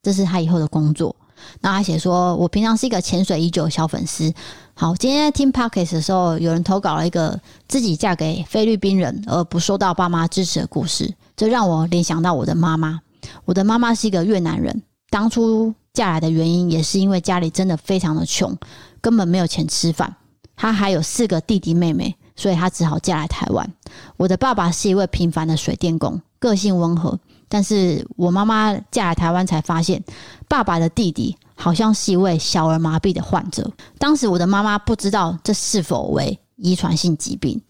[0.00, 1.16] 这是她以后的工作。
[1.60, 4.32] 那他写说：“我平常是一个潜水已久的小粉丝。
[4.74, 13.00] 好，今天在听 Podcast 的时候，有人投稿了一个自己嫁给菲律宾人而不受到爸妈支持的故事，这让我联想到我的妈妈。
[13.44, 18.56] 我的妈妈是一个越南人，当初嫁来的原因也是因为家里真的非常的穷，
[19.00, 20.14] 根本没有钱吃饭。
[20.56, 23.68] 她还有四个弟弟妹妹，所以她只好嫁来台湾。
[24.16, 30.02] 我的爸爸是一位平凡的水电工，个性温和。”但是我妈妈嫁来台湾才发现，
[30.48, 33.70] 爸爸的弟弟好像是一位小儿麻痹的患者。
[33.98, 37.60] 当时我的妈妈不知道这是否为遗传性疾病，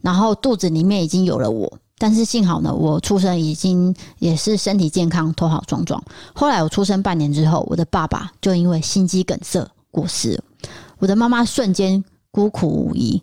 [0.00, 1.78] 然后肚子里面已经有了我。
[1.96, 6.02] 但是幸好呢，我出生已经也是身体健康、头好壮壮。
[6.34, 10.42] 后来我出生半年之后，我的爸爸就因为心肌梗塞过世。
[10.98, 13.22] 我的妈妈瞬间孤苦无依。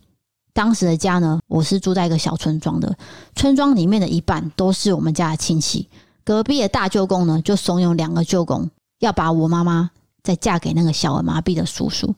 [0.53, 2.97] 当时的家呢，我是住在一个小村庄的，
[3.35, 5.87] 村庄里面的一半都是我们家的亲戚。
[6.23, 9.89] 隔壁的大舅公呢，就怂恿两个舅公要把我妈妈
[10.23, 12.13] 再嫁给那个小儿麻痹的叔叔。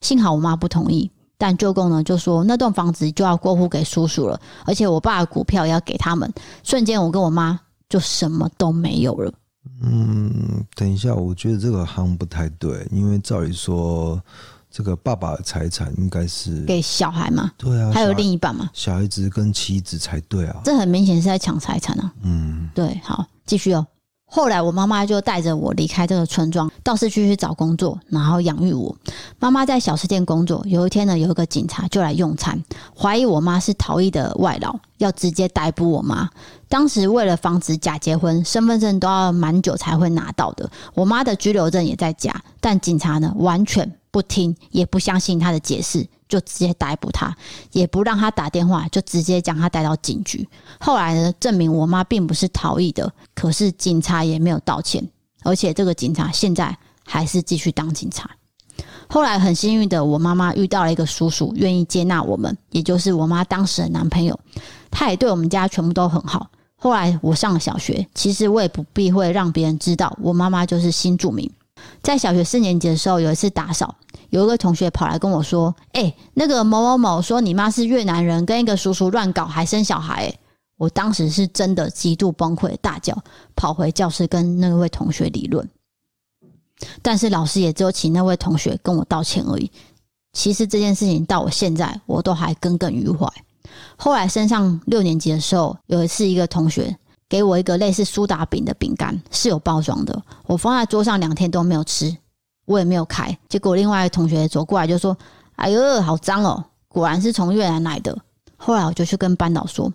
[0.00, 6.32] 幸好我妈不同意，但舅公呢就说那栋房子就要过户给叔叔了，而且我爸的股票也要给他们。
[6.62, 7.58] 瞬间，我跟我妈
[7.88, 9.32] 就什么都没有了。
[9.82, 14.22] 嗯，等一下，我觉得这个好像不太对，因为照理说。
[14.70, 17.50] 这个爸爸的财产应该是给小孩嘛？
[17.56, 18.68] 对啊，还有另一半嘛？
[18.74, 20.60] 小孩子跟妻子才对啊。
[20.62, 22.12] 这很明显是在抢财产啊。
[22.20, 23.86] 嗯，对，好，继续哦。
[24.30, 28.94] 后来我妈妈就带着我离开这个村庄，到市区去找工作，然后养育我。
[29.38, 32.62] 妈妈在小吃店工作，有一天呢，有一个警察就来用餐，
[32.94, 36.28] 怀疑我妈是逃逸的外劳，要直接逮捕我妈。
[36.68, 42.30] 当时为了防止假结婚，身份证都要蛮久才会拿到的，我妈的居留证也在家，
[42.60, 46.06] 但警察呢完全不听，也不相信他的解释。
[46.28, 47.34] 就直接逮捕他，
[47.72, 50.46] 也不让他打电话，就直接将他带到警局。
[50.78, 55.08] 后来呢，证明我妈并不是逃逸的，可是警察也没有道歉，
[55.42, 58.30] 而且这个警察现在还是继续当警察。
[59.08, 64.38] 后来很幸运的，我妈妈遇到了一个叔叔，愿意接纳我们，也就是我妈当时的男朋友，
[64.90, 66.50] 他也对我们家全部都很好。
[66.76, 71.50] 后来我上了小学，其实我也不避讳让别人知道，我妈妈就是新住民。
[72.02, 73.94] 在小学四年级的时候，有一次打扫。
[74.30, 80.32] 有一个同学跑来跟我说：“哎、那个某某某说你妈是越南人，跟一个叔叔乱搞，还生小孩、”
[80.78, 83.16] 我当时是真的极度崩溃，大叫，
[83.56, 85.68] 跑回教室跟那位同学理论。
[87.02, 89.70] 但是老师也只有请那位同学跟我道歉而已。
[90.32, 93.26] 其实这件事情到我现在我都还耿耿于怀。
[93.96, 96.96] 后来升上六年级的时候，有一次一个同学
[97.28, 102.16] 给我一个类似苏打饼的饼干，是有包装的，我放在桌上两天都没有吃。
[102.68, 105.16] 我也没有开，结果另外一个同学走过来就说
[105.56, 106.62] ：“哎呦，好脏哦！
[106.86, 108.14] 果然是从越南来的。”
[108.58, 109.90] 后来我就去跟班导说，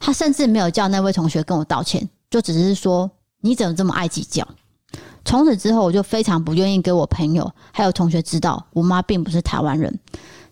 [0.00, 3.10] 他甚至没有叫那位同学跟我道歉，就只是说
[3.42, 4.46] ：“你怎么这么爱计较？”
[5.26, 9.98] 从此之后，我就非常不愿意给我朋友还有同学知道我妈并不是台湾人。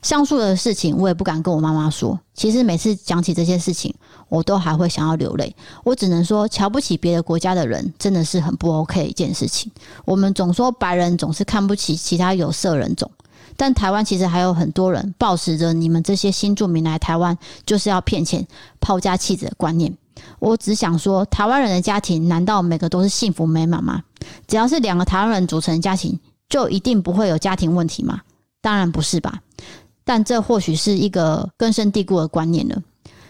[0.03, 2.19] 上述的事情我也不敢跟我妈妈说。
[2.35, 3.95] 其实每次讲起这些事情，
[4.29, 5.55] 我都还会想要流泪。
[5.85, 9.71] 我只能说，瞧不起别的国家的人真的是很不 OK 一件事情。
[10.05, 13.09] 我们总说白人总是看不起其他有色人种，
[13.57, 18.45] 但台湾其实还有很多人抱持着你们这些新住民来台湾就是要骗钱、
[18.81, 19.97] 抛家弃子的观念。
[20.41, 24.03] 我只想说，台湾人的家庭难道每个都是幸福美满吗？
[24.49, 28.21] 只要是两个台湾人组成家庭，就一定不会有家庭问题吗？
[28.61, 29.41] 当然不是吧。
[30.05, 32.83] 但这或许是一个根深蒂固的观念了。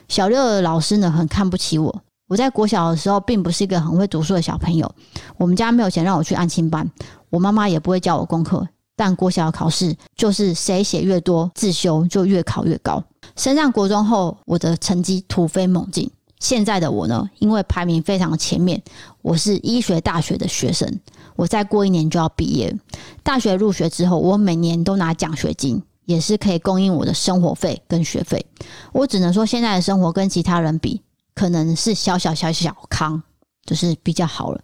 [0.08, 2.02] 小六的老师呢，很看不起我。
[2.28, 4.90] 我在国小的时候，并不是一个很会读书的小朋友。
[5.36, 6.90] 我们家没有钱让我去安亲班，
[7.28, 8.66] 我妈妈也不会教我功课。
[8.96, 13.02] 但国小的考试就是谁写越多，自修就越考越高。
[13.36, 16.10] 升上国中后，我的成绩突飞猛进。
[16.40, 18.82] 现在的我呢，因为排名非常前面，
[19.22, 21.00] 我是医学大学的学生。
[21.36, 22.74] 我再过一年就要毕业。
[23.22, 25.82] 大学入学之后，我每年都拿奖学金。
[26.12, 28.44] 也是可以供应我的生活费跟学费，
[28.92, 31.00] 我只能说现在的生活跟其他人比，
[31.34, 33.22] 可能是小小小小康，
[33.64, 34.60] 就是比较好了。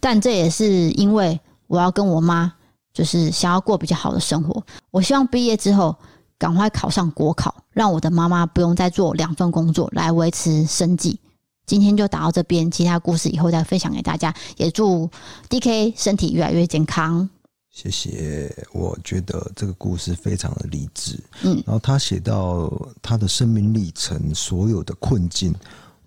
[0.00, 2.52] 但这也是因为我要跟我妈，
[2.92, 4.60] 就是想要过比较好的生活。
[4.90, 5.94] 我希望毕业之后
[6.36, 11.20] 赶快考上国考，让我的妈妈不用再做两份工作来维持生计。
[11.66, 14.34] 今天就打到这边，其他故事以后再分享给大家。
[14.56, 15.08] 也祝
[15.48, 17.28] DK 身体越来越健康。
[17.80, 21.16] 谢谢，我觉得这个故事非常的励志。
[21.44, 22.68] 嗯，然后他写到
[23.00, 25.54] 他的生命历程，所有的困境，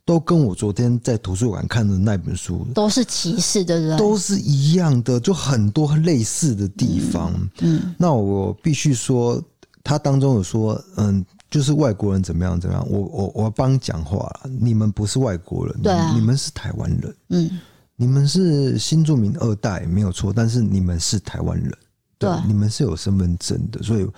[0.03, 7.31] 都跟我昨天在图书馆看的那本书都是歧视的人，都是一样的，就很多类似的地方。
[7.61, 9.41] 嗯，嗯，那我必须说，
[9.81, 17.49] 他当中有说，嗯，就是外国人怎么样怎么样，我我我要帮你讲话了，你们不是外国人，对啊，你们是台湾人，嗯。
[18.01, 21.71] 你们是新住民二代没有错，但是你们是台湾人，
[22.17, 24.09] 对，你们是有身份证的，所以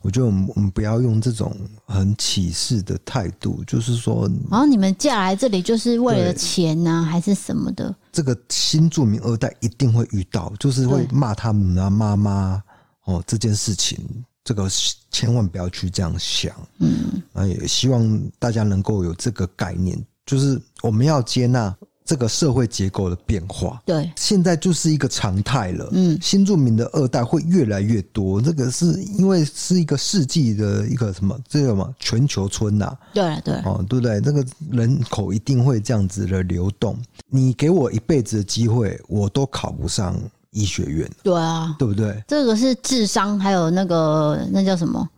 [0.00, 1.52] 我觉得我们我们不要用这种
[1.84, 7.92] 很歧视的态度，就是说，然后你们嫁来这里就是为了钱呢，还是什么的？
[8.12, 12.62] 这个新住民二代一定会遇到，就是会骂他们啊，妈妈
[13.06, 13.98] 哦，这件事情，
[14.44, 14.68] 这个
[15.10, 21.76] 千万不要去这样想，嗯，那也希望大家能够有这个概念，就是我们要接纳。
[22.04, 25.88] 这个社会结构的变化，对，现在就是一个常态了。
[25.92, 28.86] 嗯，新住民的二代会越来越多，这个是
[29.16, 32.92] 因为是一个世纪的一个什么，这个什么全球村呐？
[33.14, 34.20] 对对，哦，对不对？
[34.20, 36.96] 这个人口一定会这样子的流动。
[37.28, 40.18] 你给我一辈子的机会，我都考不上
[40.50, 41.10] 医学院。
[41.22, 42.22] 对啊，对不对？
[42.26, 45.08] 这个是智商，还有那个那叫什么？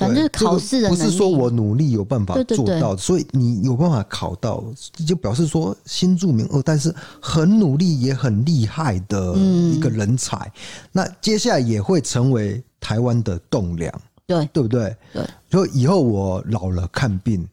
[0.00, 4.64] 反正就是考试的能力，不是说我努力有办法做到，所以你有办法考到，
[5.06, 10.36] 就表示说新著名二代是很努力也很厉害的一个人才。
[10.36, 10.52] 嗯、
[10.92, 13.92] 那接下来也会成为台湾的栋梁，
[14.26, 14.96] 对对不对？
[15.12, 17.46] 对，所以以后我老了看病，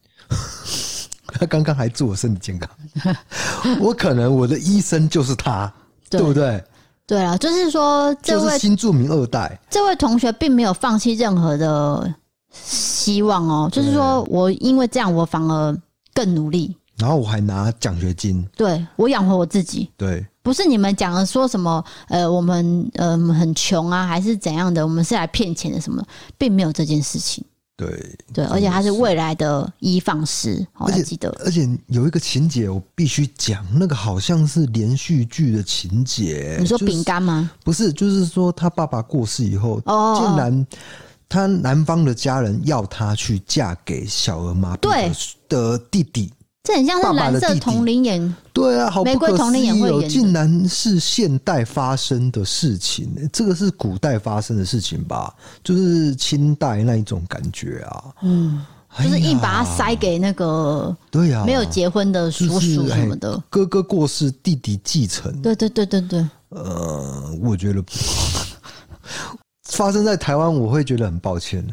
[1.28, 2.70] 他 刚刚还祝我身体健康，
[3.82, 5.72] 我可能我的医生就是他，
[6.10, 6.64] 对，对不对？
[7.06, 12.14] 对啊，就是说这位就是新著名二代，这位同学并没有放弃任何的。
[12.66, 15.78] 希望哦，就是说我因为这样，我反而
[16.14, 24.86] 更努力，然后我还拿奖学金，对，我养活我自己，对，不是你们讲的说什么呃，我们呃很穷啊，还是怎样的？
[24.86, 26.04] 我们是来骗钱的什么，
[26.38, 27.44] 并没有这件事情。
[27.78, 31.30] 对对，而且他是未来的医放师，我还记得。
[31.46, 36.58] 而且有一个情节我必须讲，那个好像是连续剧的情节。
[36.60, 37.52] 你说饼干吗？
[37.64, 40.68] 不是，就是说他爸爸过世以后，哦，竟然
[41.30, 46.32] 他男方的家人要他去嫁给小儿麻痹的弟弟。
[46.64, 55.34] 这很像是蓝色同龄眼，对啊，好不可思议哦，竟然是现代发生的事情，这个是古代发生的事情吧？
[55.64, 58.66] 就是清代那一种感觉啊，嗯，
[59.02, 67.82] 就是硬把它塞给那个对呀，没有结婚的叔叔什么的，哥哥过世，弟弟继承，对对对对对，呃，我觉得
[69.70, 71.66] 发生在台湾，我会觉得很抱歉。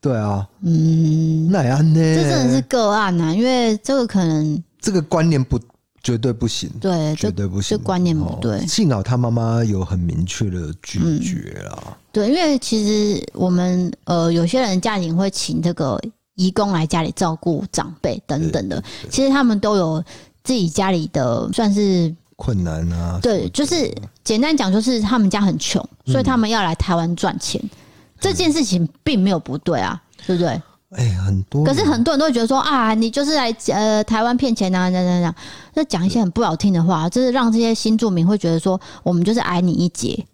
[0.00, 2.00] 对啊，嗯，那安呢？
[2.00, 5.58] 这真的是个案呐、啊，因为这个可能这个观念不
[6.02, 8.64] 绝对不行，对，绝对不行，这观念不对。
[8.66, 11.92] 幸好他妈妈有很明确的拒绝啦、嗯。
[12.12, 16.00] 对，因为其实我们呃有些人家庭会请这个
[16.36, 20.02] 义工来家里照顾长辈等等的，其实他们都有
[20.44, 23.18] 自己家里的算是困难啊。
[23.20, 27.60] 对，就是简单讲，就是他们家很穷，所以他们要来台湾赚钱。
[27.62, 27.70] 嗯
[28.20, 30.48] 这件事情并没有不对啊，对不对？
[30.90, 35.32] 哎、欸，很多，可是很多人都会觉得说啊，你就是来呃台湾骗钱啊，这样这样，
[35.74, 40.26] 那讲一些很不好听的话，就是让这些新住民会觉得说，我们就是矮你一截，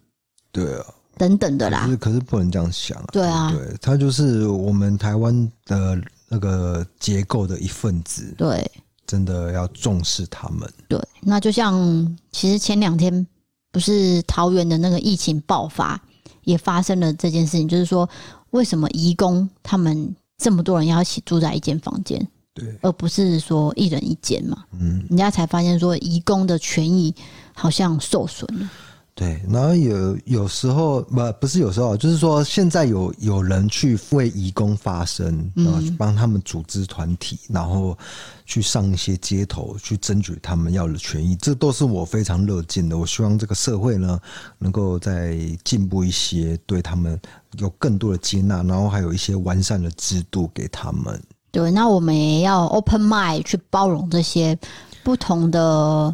[0.51, 0.85] 对啊，
[1.15, 1.81] 等等的啦。
[1.83, 8.67] 可是可是不能这样想啊，对啊，对，他就是我们台湾的那个结构的一份子，对，
[9.07, 10.71] 真的要重视他们。
[10.87, 13.25] 对，那就像其实前两天
[13.71, 15.99] 不是桃园的那个疫情爆发。
[16.45, 18.07] 也发生了这件事情，就是说，
[18.51, 24.63] 为什么移工他们这么多人要一起住在一间房间，对，而不是说一人一间嘛？
[24.73, 27.11] 嗯，人家才发现说，移工的权益
[27.55, 28.69] 好像受损了。
[29.17, 37.97] 对，然后有有时候不不是有时候，就是说现在有有人去为移工发声，然后去帮他们组织团体，然后
[38.45, 42.97] 去上一些街头去争取他们要的权益，这都是我非常乐见的。
[42.97, 44.19] 我希望这个社会呢，
[44.59, 47.17] 能够再进步一些，对他们
[47.57, 51.17] 有更多的接纳，然后还有一些完善的制度给他们。
[51.51, 54.59] 对，那我们也要 open mind 去包容这些
[55.05, 56.13] 不同的。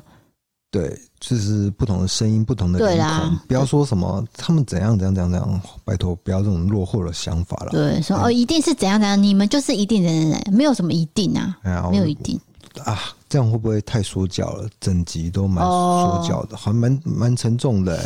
[0.72, 7.72] 对，就是不同的声音，不同的对啦，不要说什么他们怎样怎样怎样怎样，拜托不要这种落后的想法了。
[7.72, 11.59] 对，说哦，一定是怎样怎样，你们就是一定怎样怎样，没有什么一定啊，
[11.91, 12.39] 没有一定
[12.86, 12.97] 啊，
[13.28, 14.69] 这样会不会太说教了？
[14.80, 18.01] 整集都蛮说教的，还蛮蛮沉重的。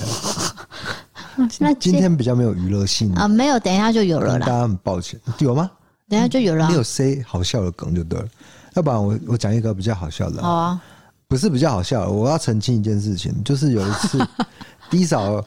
[1.59, 4.45] 那今天比较没有娱乐性啊，没有，等一下就有了啦。
[4.45, 5.70] 大家很抱歉，有吗？
[6.09, 8.28] 等一下就有了，没有 say 好笑的梗就对了，
[8.74, 10.41] 要不然我我讲一个比较好笑的。
[10.41, 10.82] 好啊。
[11.28, 14.20] 不是比较好笑，我要澄清一件事情，就是有一次，
[14.92, 15.44] D 嫂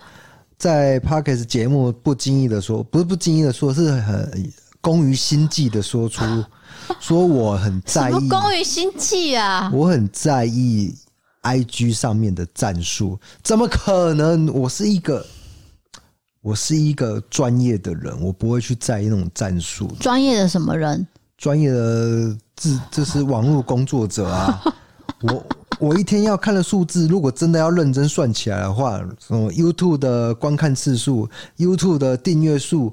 [0.57, 6.25] 在 Podcast 节目不经意的说，不是不经意的说，是很工于心计的说出，
[6.99, 10.93] 说我很在意工于心计啊，我很在意
[11.43, 14.53] IG 上面的战术，怎么可能？
[14.53, 15.25] 我是一个
[16.43, 19.87] 我是一个专业的人，我不会去在意那种战术。
[20.01, 21.07] 专业的什么人？
[21.37, 24.61] 专业的自就是网络工作者啊，
[25.23, 25.47] 我。
[25.79, 32.93] 我一天要看的数字，如果真的要认真算起来的话，什么 YouTube 的观看次数、YouTube 的订阅数、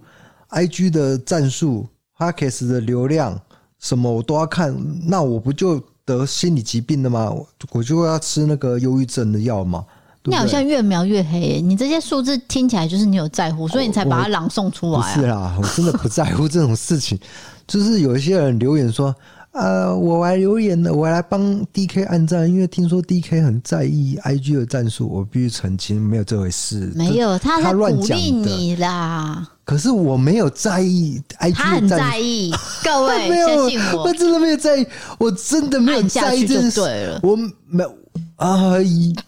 [0.52, 3.42] IG 的赞数、Podcast 的流量，
[3.80, 4.76] 什么我都要看，
[5.08, 7.34] 那我不就得心理疾病了吗？
[7.72, 9.84] 我就要吃那个忧郁症的药吗？
[10.26, 15.14] 你好像越描越黑，你这些数字听起来就是你有在乎，所以你才把它朗诵出来啊。
[15.16, 17.20] 不是啦，我真的不在乎这种事情，
[17.68, 19.16] 就是有一些人留言说。
[19.56, 26.92] 呃，我来留言的，我来帮 DK 按赞，因为听说 DK 很在意 IG 的战术，我必须澄清，没有这回事。
[26.94, 29.48] 没有，他他乱讲你啦。
[29.64, 32.52] 可是我没有在意 IG 的战术，他很在意。
[32.84, 34.88] 各位，没有，相信我，我真的没有在意，
[35.18, 36.82] 我真的没有在意这件事。
[36.82, 37.36] 对了，我
[37.68, 37.96] 没有
[38.36, 38.74] 啊，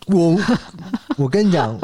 [0.07, 0.37] 我
[1.17, 1.79] 我跟你讲。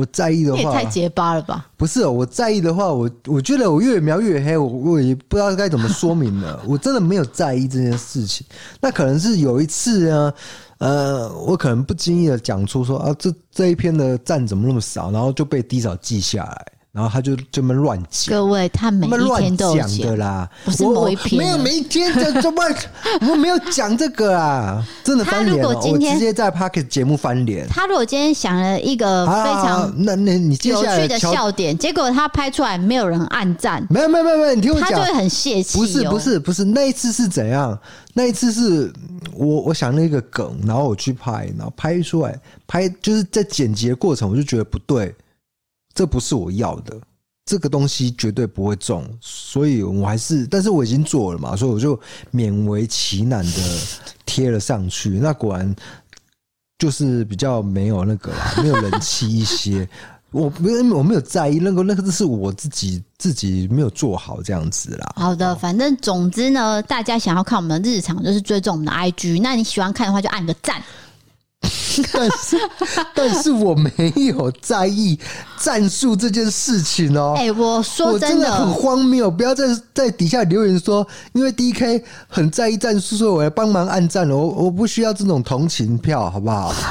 [0.00, 1.66] 我在意的话，你也太结巴了吧？
[1.76, 6.58] 不是，我在意的话，我我觉得我越描越黑，我我也不知道该怎么说明了。
[6.66, 8.46] 我真的没有在意这件事情。
[8.80, 10.32] 那可能是有一次呢，
[10.78, 18.34] 呃，我可能不经意的讲出说啊，这这一篇的赞怎么那么少，然后就被低嫂记下来，然后他就这么乱讲。
[18.34, 22.62] 各位，他每一天都讲的啦，不是某一篇，没有每一天的这么，
[23.30, 25.68] 我没有讲这个啊， 真的翻脸了。
[25.68, 27.68] 我直接在 Pocket 节目翻脸。
[27.68, 35.78] 他如果今天想了一个非常那那你有趣的笑点，结果他拍出来没有人暗赞，没有没有没有没有，你听我讲，他就会很泄气。
[35.78, 37.78] 不是不是不是，那一次是怎样？
[38.14, 38.92] 那一次是
[39.34, 42.36] 我我想了一个梗，然后我去拍，然后拍出来
[42.66, 45.14] 拍就是在剪辑的过程，我就觉得不对。
[45.94, 46.96] 这不是我要的，
[47.44, 51.98] 这个东西绝对不会中，所以我还是，但是我已经做了嘛，所以我就
[52.32, 53.78] 勉为其难的
[54.26, 55.10] 贴了上去。
[55.10, 55.74] 那果然
[56.78, 59.88] 就是比较没有那个啦，没有人气一些。
[60.32, 65.12] 我没有，我没有在意那个，那个是我自己自己没有做好这样子啦。
[65.16, 69.40] 好的，反正总之呢，大家想要看我们的日常，就是追踪我们的 IG。
[69.42, 70.80] 那你喜欢看的话，就按个赞。
[72.12, 72.56] 但是，
[73.14, 75.18] 但是我没有在意
[75.58, 77.34] 战术这件事情哦。
[77.36, 84.36] 哎，我说真的，真的很荒谬，不要在在底下留言说，因为 DK 很在意战术，所以我来帮忙按赞了。
[84.36, 86.72] 我我不需要这种同情票，好不好？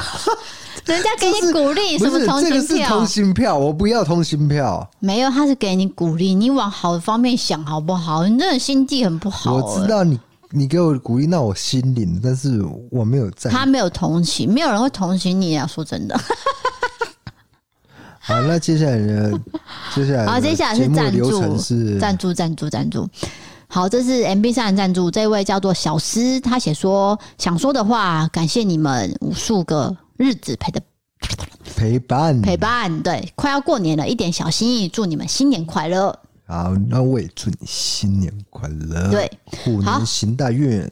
[0.86, 2.60] 人家给你鼓励， 什么同情票？
[2.62, 4.88] 这个是同情票，我不要同情票。
[4.98, 8.26] 没有，他是给你鼓励，你往好的方面想，好不好？
[8.26, 9.54] 你这种心地很不好。
[9.54, 10.18] 我知道你。
[10.52, 13.50] 你给我鼓励，那我心领，但是我没有在。
[13.50, 15.66] 他没有同情，没有人会同情你啊！
[15.66, 16.18] 说真的。
[18.18, 19.40] 好，那接下来呢？
[19.94, 23.08] 接下来好，接下来是赞助，是赞助，赞助，赞助。
[23.68, 30.82] 好，这是 MB 三的赞助，这位叫做小诗，他写说想说的话，感谢你们无数个日子陪的
[31.76, 33.02] 陪伴，陪伴。
[33.02, 36.18] 对，快要过年了，一点小心意，祝你们新年快乐。
[36.50, 40.84] 好，那我也祝你新年快乐，对，虎年行大运。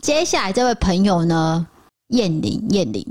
[0.00, 1.66] 接下来这位朋友呢，
[2.08, 3.06] 燕玲，燕玲，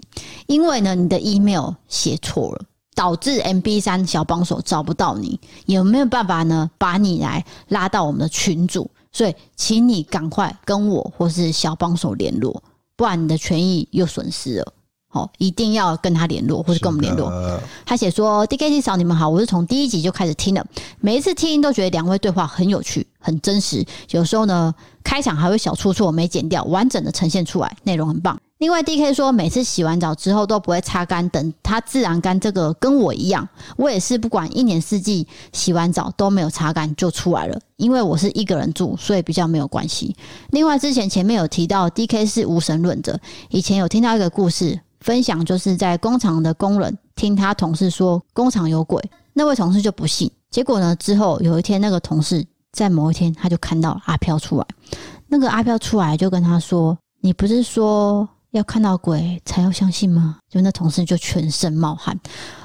[0.48, 6.72] 因为呢你的 email 写错了，导致 MB 三小帮手找不到你，有没有办法呢？
[6.80, 8.90] 把你来拉到我们的群组？
[9.12, 12.64] 所以，请你赶快跟我或是小帮手联络，
[12.96, 14.74] 不然你的权益又损失了。
[15.12, 17.60] 好，一定要跟他联络，或是跟我们联络。
[17.84, 20.64] 他写说：“DKT 嫂，你们好，我是从第一集就开始听了，
[21.00, 23.84] 每一次听都觉得两位对话很有趣、很真实。
[24.12, 24.72] 有时候呢，
[25.04, 28.40] 开场还会小出错，我没剪掉，完整的呈现出来，内容很棒。
[28.60, 32.40] 另外，DK 说每次洗完澡之后都不会擦干，等它自然干。
[32.40, 37.60] 这个跟我一样，我也是不管一年四季洗完澡都没有擦干就出来了。
[37.78, 40.16] 因为我是一个人住，所以比较没有关系。
[40.52, 49.02] 另外，之前前面有提到 DK 是无神论者，以前有听到一个故事。”分享就是在工厂的工人听他同事说工厂有鬼，
[49.34, 50.30] 那位同事就不信。
[50.50, 54.66] 结果呢，之后有一天，那个同事在某一天他就看到阿飘出来。
[55.28, 62.20] 那个阿飘出来就跟他说：“你不是说要看到鬼才要相信吗？”就那同事就全身冒汗。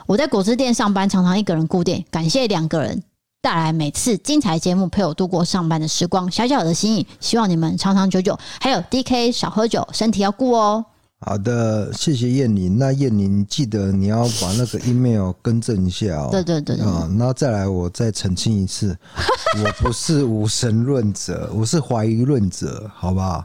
[0.07, 3.03] 我在果汁店上班，常常一个人顾店，感谢两个人
[3.43, 6.31] 带来每次精彩节目，陪我度过上班的时光。
[6.31, 8.39] 小小的心意，希望你们长长久久。
[8.61, 10.87] 还有 DK 少喝酒，身体要顾哦。
[11.27, 12.77] 好的，谢谢燕宁。
[12.77, 16.29] 那燕宁记得你要把那个 email 更正一下哦。
[16.31, 16.85] 对对对对。
[16.85, 18.95] 啊，然后再来，我再澄清一次，
[19.65, 23.43] 我不是无神论者，我是怀疑论者，好不好？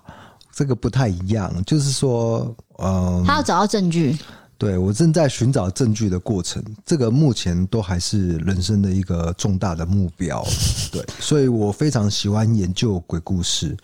[0.53, 1.53] 这个不太一样。
[1.65, 4.17] 就是说，嗯，他要找到证据。
[4.57, 10.45] 对，我正在寻找证据的过程，这个目前都还是人生的一个重大的目标。
[10.91, 13.77] 对，所以我非常喜欢研究鬼故事。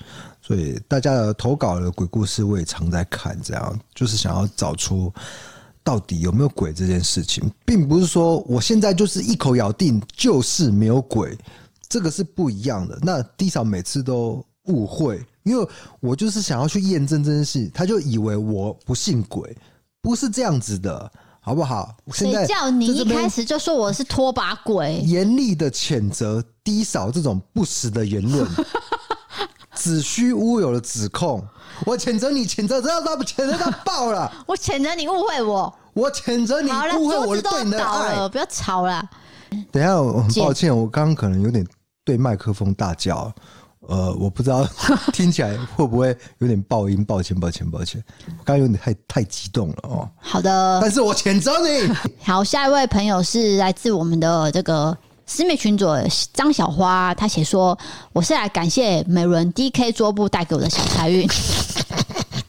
[0.45, 5.11] 所以大家的投稿的鬼故事我也常在看，这样就是想要找出
[5.83, 11.35] 到底有没有鬼这件事情，并不是说我现在就是一口咬定就是没有鬼，
[11.89, 12.95] 这个是不一样的。
[13.01, 15.67] 那低嫂每次都误会，因为
[15.99, 19.57] 我就是想要去验证这件事，他就以为我不信鬼，
[19.99, 21.97] 不是这样子的，好不好？
[22.13, 25.01] 谁叫你一开始就说我是拖把鬼？
[25.05, 28.47] 严厉的谴责低嫂这种不实的言论。
[29.75, 31.45] 子虚乌有的指控，
[31.85, 34.31] 我谴责你，谴责到他，谴责到爆了。
[34.47, 38.27] 我谴责你误会我，我谴责你误会我对你的爱。
[38.29, 39.03] 不要吵了。
[39.71, 41.65] 等一下，我很抱歉，我刚刚可能有点
[42.03, 43.31] 对麦克风大叫，
[43.81, 44.65] 呃，我不知道
[45.11, 50.09] 听起来会不会有点爆音，抱歉，抱歉，抱歉，我刚刚有点太太激动了哦。
[50.17, 51.93] 好的，但是我谴责你。
[52.23, 54.97] 好，下一位朋友是来自我们的这个。
[55.27, 55.87] 私密群主
[56.33, 57.77] 张小花，她写说
[58.13, 61.27] ：“我是来感谢美伦 DK 桌布带给我的小财运，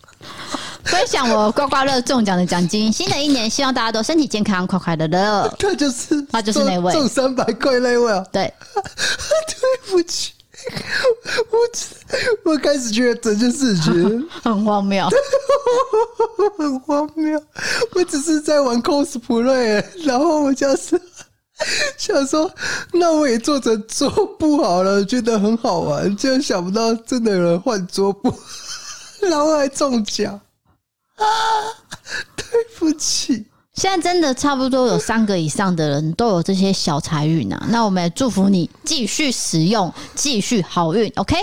[0.85, 2.93] 分享我刮刮乐中奖的奖金。
[2.93, 8.22] 新的一年，希望大家都身体健康，快快乐乐。”他就是，他就是那位中三百块那位啊！
[8.31, 10.33] 对， 对不起，
[12.45, 15.09] 我我开始觉得这件事情 很荒谬，
[16.59, 17.43] 很荒谬。
[17.95, 21.01] 我只是在玩 cosplay，然后我就是。
[21.96, 22.52] 想说，
[22.92, 26.14] 那我也做成桌布好了，觉得很好玩。
[26.16, 28.32] 就想不到真的有人换桌布，
[29.28, 30.38] 然后还中奖
[31.16, 31.24] 啊！
[32.36, 32.44] 对
[32.78, 33.46] 不起。
[33.74, 41.12] 现在真的差不多有三个以上的人都有这些小财运啊，那我们祝福你继续使用，继续好运。
[41.16, 41.36] OK，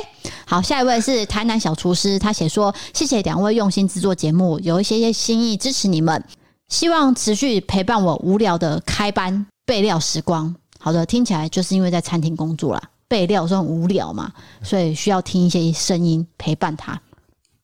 [0.46, 6.24] 好，下一位是台南小厨师，他写说：谢谢两位用心制作节目，有一些些心意支持你们，
[6.70, 10.54] 希望持续陪伴我无聊的开班备料时光。
[10.80, 17.02] 好的，听起来就是因为在餐厅工作啦，备料很无聊嘛，所以需要听一些声音陪伴他。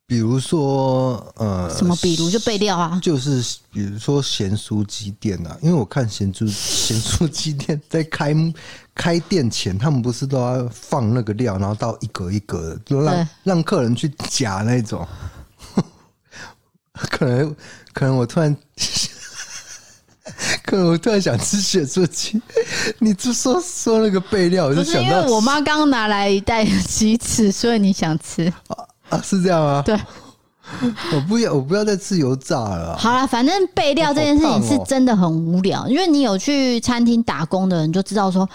[0.07, 1.95] 比如说，呃，什么？
[1.97, 8.33] 比如就备料啊，就是比如说咸酥鸡店啊，因为我看咸猪 咸酥鸡店在开
[8.95, 15.07] 开店前，他们不是都要放那个料，然后到一格一格的，就让让客人去夹那种。
[17.11, 17.55] 可能
[17.93, 18.57] 可能我突然，
[20.63, 22.41] 可我突然想吃咸酥鸡，
[22.99, 28.51] 你就说说那个备料，我就想到我妈刚拿来一袋鸡翅，所以你想吃。
[29.09, 29.81] 啊，是这样吗！
[29.83, 29.97] 对，
[31.13, 32.95] 我不要，我不要再吃油炸了。
[32.97, 38.47] 好了，反正备料这件事情是真的很无聊，因为你有去餐厅打工的人就知道说，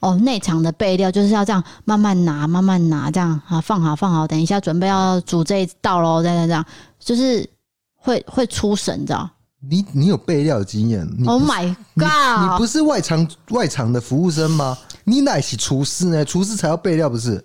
[0.00, 6.64] 哦，内场的备料就是要这样慢慢拿，慢慢拿，这样啊，放好放好，等一下准备要煮这一道喽，这样这样，
[6.98, 7.48] 就是
[7.94, 9.30] 会会出神，知道？
[9.62, 12.40] 你你有备料经验？Oh my god！
[12.40, 14.76] 你，你不是外场外场的服务生吗？
[15.04, 16.24] 你乃是厨师呢？
[16.24, 17.44] 厨师才要备料，不是？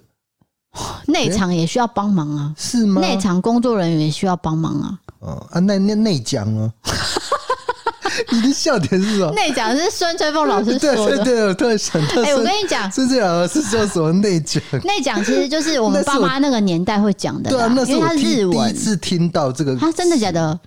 [1.07, 2.53] 内场也需要帮忙啊？
[2.57, 3.01] 是吗？
[3.01, 4.99] 内场工作人员也需要帮忙啊？
[5.19, 6.71] 哦啊，那那内讲呢？
[8.31, 9.31] 你的笑点是什么？
[9.33, 11.17] 内讲是孙春凤老师说的。
[11.17, 14.63] 对对对，我突然想到，哎，我跟你讲，孙吹老师叫什么内讲？
[14.85, 17.49] 内讲其实就是我们爸妈那个年代会讲的。
[17.49, 19.75] 对啊，那是我第一次听到这个。
[19.75, 20.57] 他真的假的？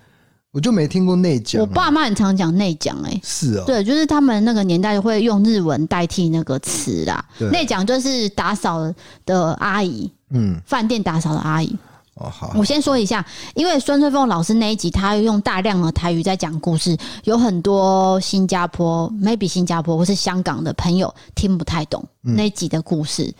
[0.51, 1.61] 我就没听过内讲。
[1.61, 7.23] 我爸妈很常讲内讲，哎，是啊，对，就是他们那个年代会用日文代替那个词啦。
[7.51, 8.91] 内讲就是打扫
[9.25, 10.11] 的阿姨。
[10.31, 11.75] 嗯，饭店打扫的阿姨。
[12.15, 12.51] 哦，好。
[12.55, 13.23] 我先说一下，
[13.53, 23.33] 因为孙翠凤老师那一集，他用大量的台语在讲故事，有很多新加坡、maybe 新加坡或是香港的朋友听不太懂那一集的故事。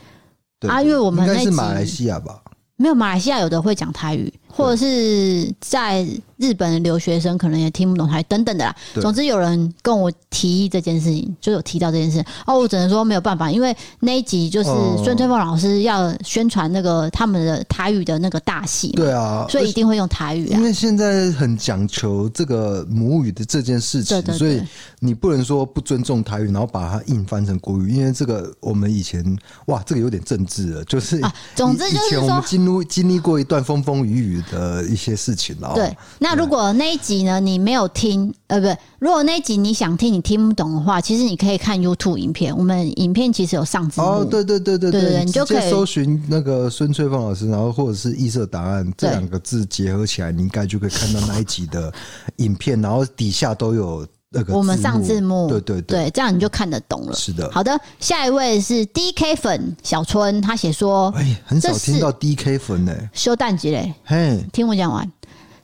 [0.68, 2.42] 啊，因为我们那是马来西亚吧？
[2.76, 6.06] 没有，马来西亚有的会讲台语，或者是在。
[6.40, 8.74] 日本的留学生可能也听不懂台语等等的啦。
[9.02, 12.24] 总之有人跟我提议这件事情，就有提到这件事。
[12.48, 14.70] 哦，我只能说没有办法，因为那一集就是
[15.04, 18.88] 孙春凤老师要宣传那个他们的台语的那个大戏。
[18.92, 20.58] 对啊，所以一定会用台语啊。
[20.58, 24.64] 因为现在很讲求这个母语的这件事情，所以
[25.00, 27.92] 你不能说不尊重台语，然后把它硬翻成国语。
[27.92, 29.22] 因为这个我们以前
[29.66, 35.74] 哇，这个有点政治了，就是啊，总之就是说，我们经历经历过一段风风雨雨的一些事情了。
[35.76, 36.40] 对，那。
[36.40, 42.58] 如果那一集呢，你没有听，呃，不对，如果那一集你想听，你听不懂的话，其实你可以看 YouTube 影片。
[42.58, 44.08] 我们影片其实有上字幕。
[44.08, 51.94] 哦，对对对对对对，你就可以搜寻那个孙翠凤老师，然后或者是异色答案这两个字结合起来，你应该就可以看到那一集的
[52.38, 55.48] 影片，然后底下都有那个我们上字幕。
[55.48, 57.14] 对对对，对，这样你就看得懂了。
[57.14, 57.50] 是的。
[57.52, 62.96] 好的，下一位是 DK 粉小春，他写说，哎，很少听到 DK 粉呢。
[63.14, 65.12] 修蛋鸡嘞，嘿，听我讲完。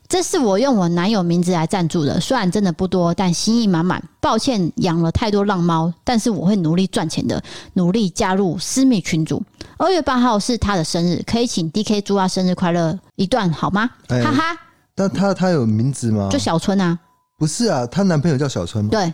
[0.07, 4.01] 这是我用我男友名字来赞助的，虽然真的不多，但心意满满。
[4.19, 7.41] 抱歉养了太多浪猫，但是我会努力赚钱的，
[7.73, 9.41] 努力加入私密群组。
[9.77, 13.89] 二月八号是他的生日，可以请 DK 祝他生日快乐一段好吗？
[14.09, 14.57] 欸、哈哈。
[14.93, 16.29] 但他他有名字吗？
[16.31, 16.97] 就小春啊？
[17.37, 18.91] 不是啊，她男朋友叫小春吗？
[18.91, 19.13] 对。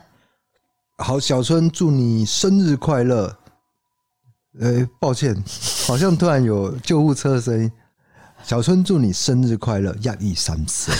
[0.97, 3.35] 好，小春祝你生日快乐。
[4.59, 5.41] 呃、欸，抱歉，
[5.87, 7.71] 好像突然有救护车的声音。
[8.43, 9.95] 小春，祝你生日快乐！
[10.01, 10.91] 一二三四，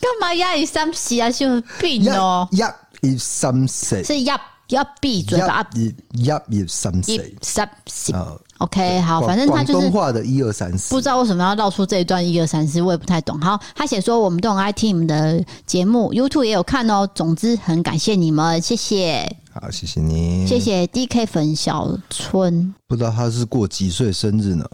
[0.00, 1.28] 干嘛一二三四啊？
[1.28, 2.48] 就病哦！
[2.52, 2.74] 一二
[3.18, 4.26] 三四是一
[4.68, 5.66] 一闭嘴吧？
[6.12, 8.12] 一二三四，三四。
[8.58, 10.94] OK，好，反正他就是广东话的一二三四。
[10.94, 13.38] 不知道为什么要绕出这一段一二三四，我也不太懂。
[13.40, 17.06] 好，他写说我们都很爱听你们的节目，YouTube 也有看哦。
[17.14, 19.30] 总之，很感谢你们，谢谢。
[19.52, 22.74] 好，谢谢你，谢谢 DK 粉小春。
[22.88, 24.64] 不知道他是过几岁生日呢？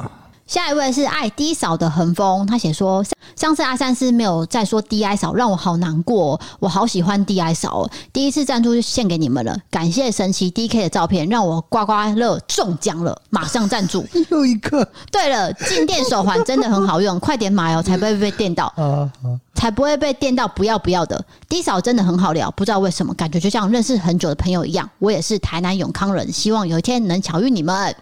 [0.46, 3.02] 下一位是爱 D 嫂的恒风，他写说
[3.36, 6.38] 上次阿三是没有再说 DI 嫂，让我好难过。
[6.58, 14.04] 我好喜欢 DI 嫂，第一次赞助就献给你们了，感谢神奇 DK 的照片，让我刮刮乐中奖了，马上赞助。
[14.30, 14.86] 又一个。
[15.10, 18.72] 对了，静电手环真的很好用，快点买哦，才不会被电到，
[19.54, 21.24] 才不会被电到，不要不要的。
[21.48, 24.88] D 嫂真的很好聊，不知道为什么，感觉就像认识很久的朋友一样。
[24.98, 27.94] 我也是台南永康人，希望有一天能巧遇你们。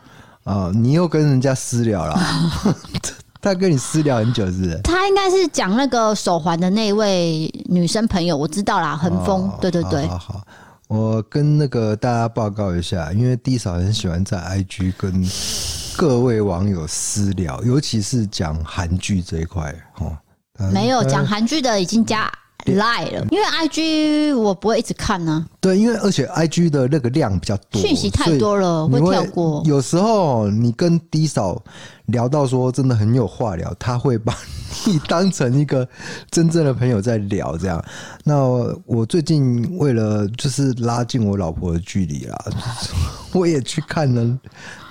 [0.45, 0.70] 啊！
[0.74, 2.18] 你又跟人家私聊了，
[3.41, 4.80] 他跟你私聊很久是不是？
[4.82, 9.59] 他应该是讲那个手环的那位女生朋友，我知道啦，恒丰、哦。
[9.61, 10.43] 对对对，好，好，好，
[10.88, 15.24] 我跟那个大家报告一下，因为 D 嫂很喜欢在 IG 跟
[15.97, 20.16] 各位网友私聊，尤其是讲韩剧这一块哦。
[20.72, 22.30] 没有讲韩剧的已经加。
[22.66, 25.58] 赖了，因为 I G 我不会一直看呢、啊。
[25.61, 29.62] 对，因为而且 I G 的那个量比较多，讯息太多了，会跳过。
[29.66, 31.62] 有时候你跟 D 嫂
[32.06, 34.36] 聊到说真的很有话聊，他会把
[34.86, 35.86] 你当成一个
[36.30, 37.84] 真正的朋友在聊这样。
[38.24, 38.36] 那
[38.86, 42.44] 我最近为了就是拉近我老婆的距离啦，
[43.32, 44.38] 我也去看了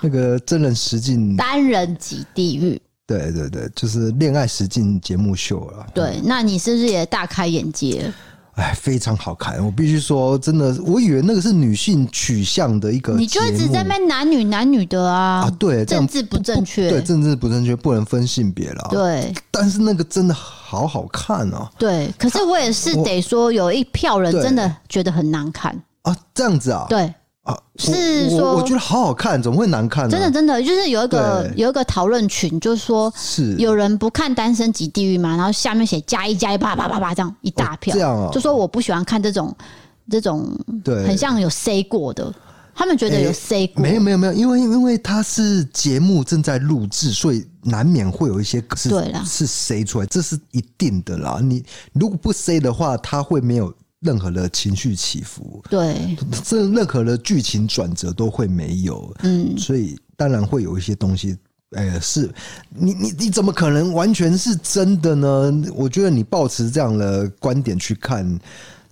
[0.01, 2.82] 那个真人实境单人级地狱。
[3.18, 5.88] 对对对，就是恋爱实境节目秀了。
[5.95, 8.14] 对，那你是不是也大开眼界？
[8.53, 18.88] 哎，非常好看，我必须说，真的，我以为那个是女性取向的一个，你就一直在那男女男女的啊啊，对，政治不正确，对，政治不正确，不能分性别了。
[18.91, 21.68] 对，但是那个真的好好看哦。
[21.80, 27.12] 对，可是我也是得说，有一票人真的觉得很难看啊，这样子啊，对。
[27.78, 30.12] 是说，我觉得好好看，怎么会难看呢？
[30.12, 39.56] 真的，真的，就是有一个有一个讨论群，就是说，是有人不看《单身即地狱》嘛，然后下面写加一加一，啪啪啪啪这样一大票，这样啊，就说我不喜欢看这种
[40.10, 40.46] 这种，
[40.84, 42.32] 对，很像有 say 过的，
[42.76, 51.40] 他们觉得有 say 过，没有没有没有，因为因为他是节目正在录制，所以难免会有一些是对啦，是 say 出来，这是一定的啦。
[51.42, 51.64] 你
[51.94, 53.74] 如果不 say 的话，他会没有。
[54.02, 61.38] 任何的情绪起伏，对，这任何的剧情转折都会没有，嗯，所以当然会有一些东西，
[61.72, 62.34] 哎，是
[62.70, 65.64] 你你你怎么可能完全是真的呢？
[65.76, 68.39] 我觉得你抱持这样的观点去看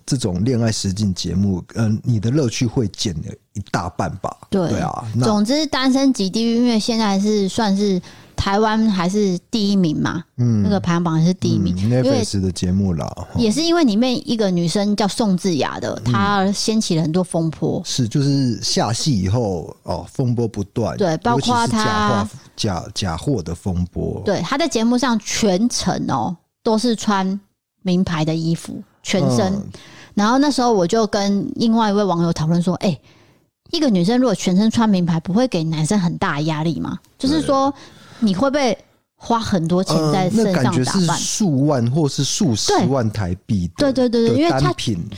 [0.04, 4.36] 这种恋爱实境节目，嗯，你的乐趣会减了一大半吧？
[4.50, 5.04] 对，对啊。
[5.22, 8.00] 总之，单身即地狱，因为现在是算是。
[8.38, 10.22] 台湾还是第一名嘛？
[10.36, 11.74] 嗯，那个排行榜还是第一名。
[11.76, 17.82] 嗯、因为的节目啦，也是因为里面一个女生叫宋智雅的，她掀起了很多风波。
[17.84, 20.96] 是，就是下戏以后哦，风波不断。
[20.96, 24.22] 对，包括她假假货的风波。
[24.24, 27.38] 对，她在节目上全程哦都是穿
[27.82, 29.52] 名牌的衣服，全身。
[29.52, 29.66] 嗯、
[30.14, 33.00] 然后那时候我就跟另外一位网友讨论说：“哎、欸，
[33.72, 36.96] 一个女生如果全身穿名牌，不会给男生很大的压力吗？
[37.18, 37.74] 就是说。”
[38.20, 38.76] 你会不会
[39.16, 40.72] 花很多钱在身上打扮？
[40.72, 43.68] 呃、那感觉是数万或是数十万台币。
[43.76, 44.72] 对对对对，因为他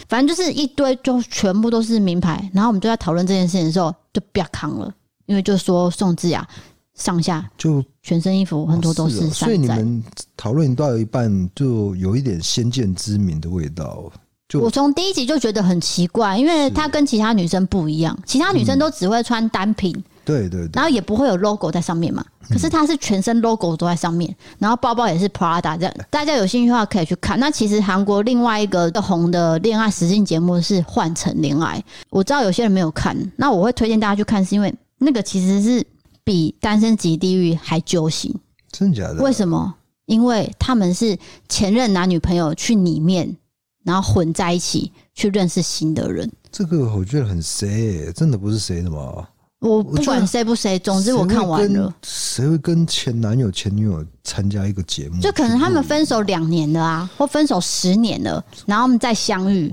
[0.08, 2.50] 反正就是一堆，就全部都是名牌。
[2.54, 4.90] 然后我们就在讨论这件事情的时候，就不要扛了，
[5.26, 6.46] 因为就说宋智雅
[6.94, 9.28] 上下就全身衣服很多都是。
[9.28, 10.02] 所以你们
[10.36, 14.10] 讨论到一半，就有一点先见之明的味道。
[14.48, 19.94] 就我从第一集就觉得很奇怪，因为她跟其他女生不一样，其他女生都只会穿单品。
[19.96, 27.38] 嗯对对对，然后也不会有 logo 在上面嘛，可是它是全身 logo 都在上面，然后包包也是 Prada 这样，大家有兴趣的话可以去看。
[27.38, 31.78] 那其实韩国另外一个红的恋爱实境节目是《换乘恋爱》，
[32.10, 35.86] 我知道有些人没有看，那我会推荐大家去看，是因为那个其实是
[36.22, 38.34] 比《单身即地狱》还揪心。
[38.70, 39.22] 真的假的？
[39.22, 39.74] 为什么？
[40.06, 41.16] 因为他们是
[41.48, 43.36] 前任男女朋友去里面，
[43.84, 46.28] 然后混在一起去认识新的人。
[46.50, 49.28] 这个我觉得很谁，真的不是谁的吗？
[49.60, 51.94] 我不管谁不谁，总之我看完了。
[52.02, 55.20] 谁会跟前男友、前女友参加一个节目？
[55.20, 59.70] 就可能他们分手两年了啊，或分手十年了，然后他们再相遇，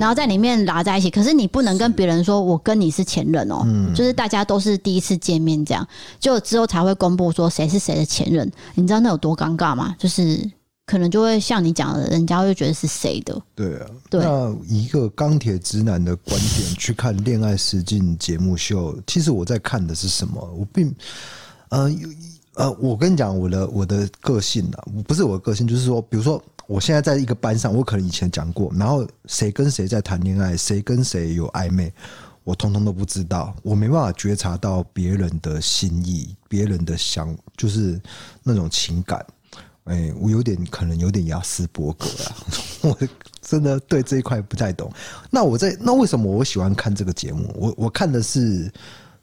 [0.00, 1.08] 然后在里面拉在一起。
[1.08, 3.64] 可是你不能跟别人说我跟你是前任哦，
[3.94, 5.86] 就是大家都是第一次见面，这样
[6.18, 8.50] 就之后才会公布说谁是谁的前任。
[8.74, 9.94] 你知道那有多尴尬吗？
[9.98, 10.50] 就是。
[10.88, 13.38] 可能就会像你讲的，人家会觉得是谁的？
[13.54, 14.24] 对啊，对。
[14.24, 20.42] 那一个钢铁直男的观点去看恋爱实境节目秀，其实我在看的是什么？
[20.58, 20.94] 我并
[21.68, 21.92] 呃
[22.54, 31.92] 呃，我跟你讲，我的我的个性啊，不是我的个性，就是说，比如说，我现在在一个班上，我可能以前讲过，然后谁跟谁在谈恋爱，谁跟谁有暧昧，
[32.44, 38.00] 我通通都不知道，我没办法觉察到别人的心意，别人的想，就是
[38.42, 39.22] 那种情感。
[39.88, 42.36] 哎、欸，我有点可能有点雅斯伯格啊，
[42.82, 42.98] 我
[43.40, 44.92] 真的对这一块不太懂。
[45.30, 47.52] 那我在那为什么我喜欢看这个节目？
[47.56, 48.70] 我我看的是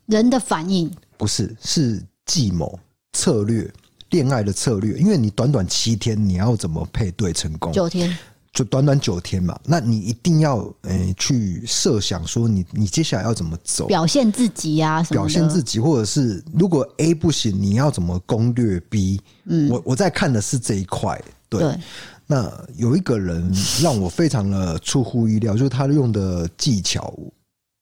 [0.08, 2.80] 人的反应，不是是计谋
[3.14, 3.72] 策略，
[4.10, 4.98] 恋爱的策略。
[4.98, 7.72] 因为你短短七天，你要怎么配对成功？
[7.72, 8.18] 九天。
[8.56, 19.22] 就短短九天嘛，那你一定要诶、欸、去设想说你你接下来要怎么走，表现自己呀、啊，什么表现自己，或者是如果 A 不行，你要怎么攻略 B？
[19.44, 21.22] 嗯，我我在看的是这一块。
[21.50, 21.80] 对，对
[22.26, 23.52] 那有一个人
[23.82, 27.14] 让我非常的出乎意料，就是他用的技巧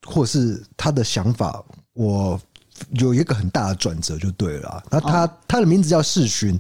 [0.08, 1.64] 或是他的想法，
[1.94, 2.42] 我
[2.94, 4.84] 有一个很大的转折就对了。
[4.90, 6.60] 那他、哦、他的名字叫世勋。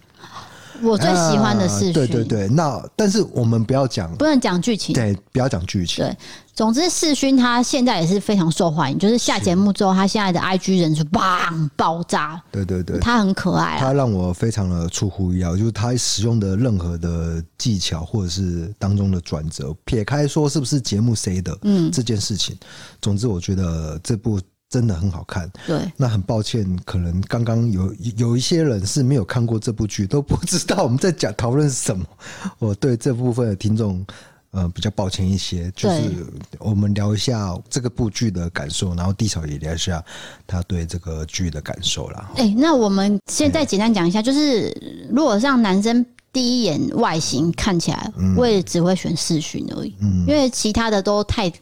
[0.82, 6.03] 我最喜欢的是、啊、对对对，那但是我们不要讲，不能讲剧情，对，不要讲剧情。
[6.03, 6.17] 对，
[6.55, 12.41] 总之世勋他现在也是非常受欢迎，就是下节目之后，他现在的 IG 人数砰爆炸。
[12.51, 22.57] 对对对，他很可爱、啊，他让我非常的出乎意料，就是他使用的任何的技巧或者是当中的转折，撇开说是不是节目谁的，嗯，这件事情，
[23.01, 24.39] 总之我觉得这部。
[24.74, 25.80] 真的很好看，对。
[25.95, 32.03] 那很抱歉，可能刚刚有有一些人是没有看过这部剧，都不知道我们在讲讨论什么。
[32.57, 34.03] 我对这部分的听众，
[34.49, 35.71] 呃，比较抱歉一些。
[35.76, 36.26] 就是
[36.57, 40.03] 我们聊一下这个部剧的感受，然后地草也聊一下
[40.47, 42.32] 他对这个剧的感受啦。
[42.38, 44.76] 哎、欸，那我们现在简单讲一下，就是
[45.11, 51.53] 如果让男生第一眼外形看起来，嗯、我也只会选四旬而已，嗯，因为其他的都太。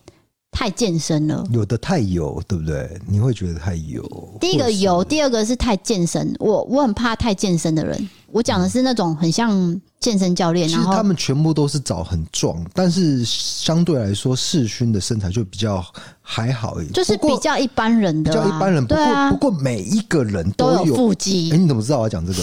[0.51, 2.99] 太健身了，有的太油，对不对？
[3.07, 4.03] 你会觉得太油。
[4.39, 6.35] 第一个油，第二个是太健身。
[6.39, 8.09] 我我很怕太健身的人。
[8.27, 10.67] 我讲的是那种很像健身教练。
[10.69, 15.83] 然后他们全部都是找很壮，但是相对来说，世勋的身材就比较
[16.21, 18.85] 还好一点，就是比较一般人的、啊，比较一般人。
[18.85, 21.49] 不过、啊、不过每一个人都有，腹肌。
[21.51, 22.41] 哎、欸，你怎么知道我要讲这个？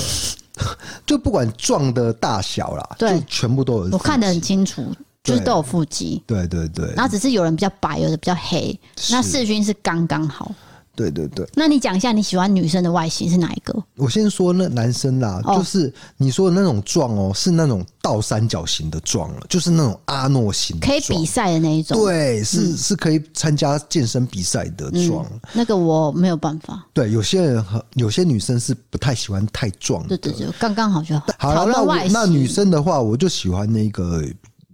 [1.06, 3.90] 就不管壮的大小啦，对，全部都有。
[3.92, 4.84] 我看得很清楚。
[5.24, 8.78] 就是都有腹肌，对对对，然后只是有人比较白，有的比较黑。
[9.10, 10.50] 那世勋是刚刚好，
[10.96, 11.46] 对对对。
[11.54, 13.76] 那你讲一下你喜欢女生的外形是哪一个？
[13.96, 21.98] 我先说那男生啦，就是你说的那种壮哦，是那种倒三角形的壮了，就是那种阿诺型，可以比赛的那一种。
[21.98, 25.26] 对，是是可以参加健身比赛的壮。
[25.52, 26.86] 那个我没有办法。
[26.94, 30.16] 对，有些人和有些女生是不太喜欢太壮的。
[30.16, 31.26] 对对对，刚刚好就好。
[31.38, 34.24] 好，那那女生的话，我就喜欢那个。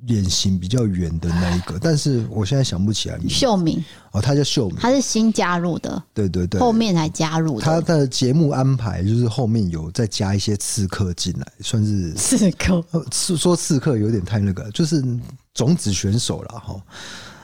[0.06, 3.18] 脸型比较圆的那一个， 但是我现在想不起来。
[3.28, 3.82] 秀敏
[4.12, 7.64] 哦，他叫秀敏，他是新加入的，对对对，后面才加入的。
[7.64, 12.84] 他的节目安排就是后面有再加一些刺客进来，算是刺客。
[13.12, 15.02] 是说刺客有点太那个，就是
[15.54, 16.80] 种子选手了哈。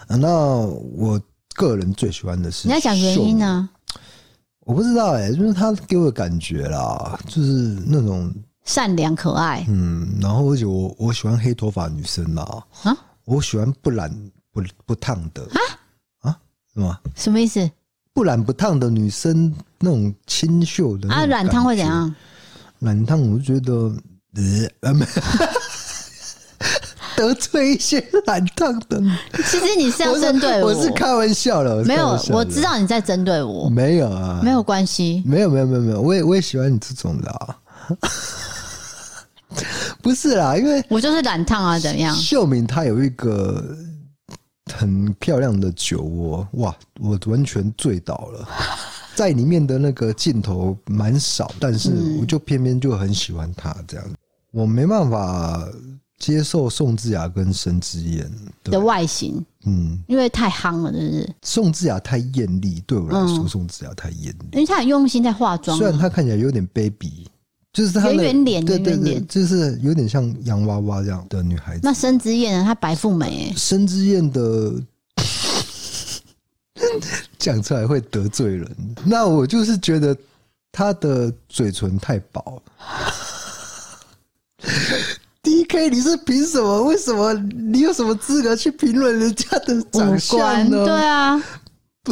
[0.09, 1.21] 那我
[1.55, 3.69] 个人最喜欢的是，你要讲原因呢？
[4.61, 8.33] 我不知道哎、欸，就是他给我的感觉啦，就是那种。
[8.71, 12.45] 善良可爱，嗯，然后而且我我喜欢黑头发女生啦，
[12.85, 14.09] 啊，我喜欢不染
[14.53, 15.43] 不不烫的。
[15.43, 16.31] 啊？
[16.31, 16.39] 啊，
[16.73, 16.97] 什么？
[17.17, 17.69] 什么意思？
[18.13, 22.15] 不染不烫的女生那种清秀的啊，染烫会怎样？
[22.79, 23.93] 染烫我就觉得
[24.83, 25.05] 呃，没
[27.17, 29.03] 得罪一些染烫的。
[29.49, 37.57] 其实你是要针对我，我是开玩笑了，没有，我知道你在针对我，没有啊，没有关系，没有没有没有没有，我也我也喜欢你这种的啊。
[40.03, 42.15] 不是啦，因为我就是染烫啊，怎样？
[42.15, 43.77] 秀敏她有一个
[44.73, 48.49] 很漂亮的酒窝，哇，我完全醉倒了。
[49.15, 54.07] 在里面的那个镜头蛮少，但是我就偏偏就很喜欢她这样。
[54.53, 55.69] 我没办法
[56.19, 58.31] 接受宋智雅跟申智妍
[58.65, 61.35] 的外形，嗯，因为太夯了，是不是？
[61.43, 67.29] 宋智雅太艳丽，对我来说，宋智雅太艳丽，因为她很用心在化妆，虽然她看起来有点 baby。
[67.73, 71.81] 就是她圆圆脸，对对对，就是有点像洋娃娃这样的女孩子。
[71.83, 72.65] 那申之燕呢？
[72.65, 73.53] 她白富美。
[73.57, 74.75] 申之燕的
[77.39, 78.69] 讲出来会得罪人。
[79.05, 80.17] 那我就是觉得
[80.73, 82.61] 她的嘴唇太薄。
[85.43, 86.83] DK，你是凭什么？
[86.83, 87.33] 为什么？
[87.33, 90.85] 你有什么资格去评论人家的长相呢？
[90.85, 91.43] 对啊。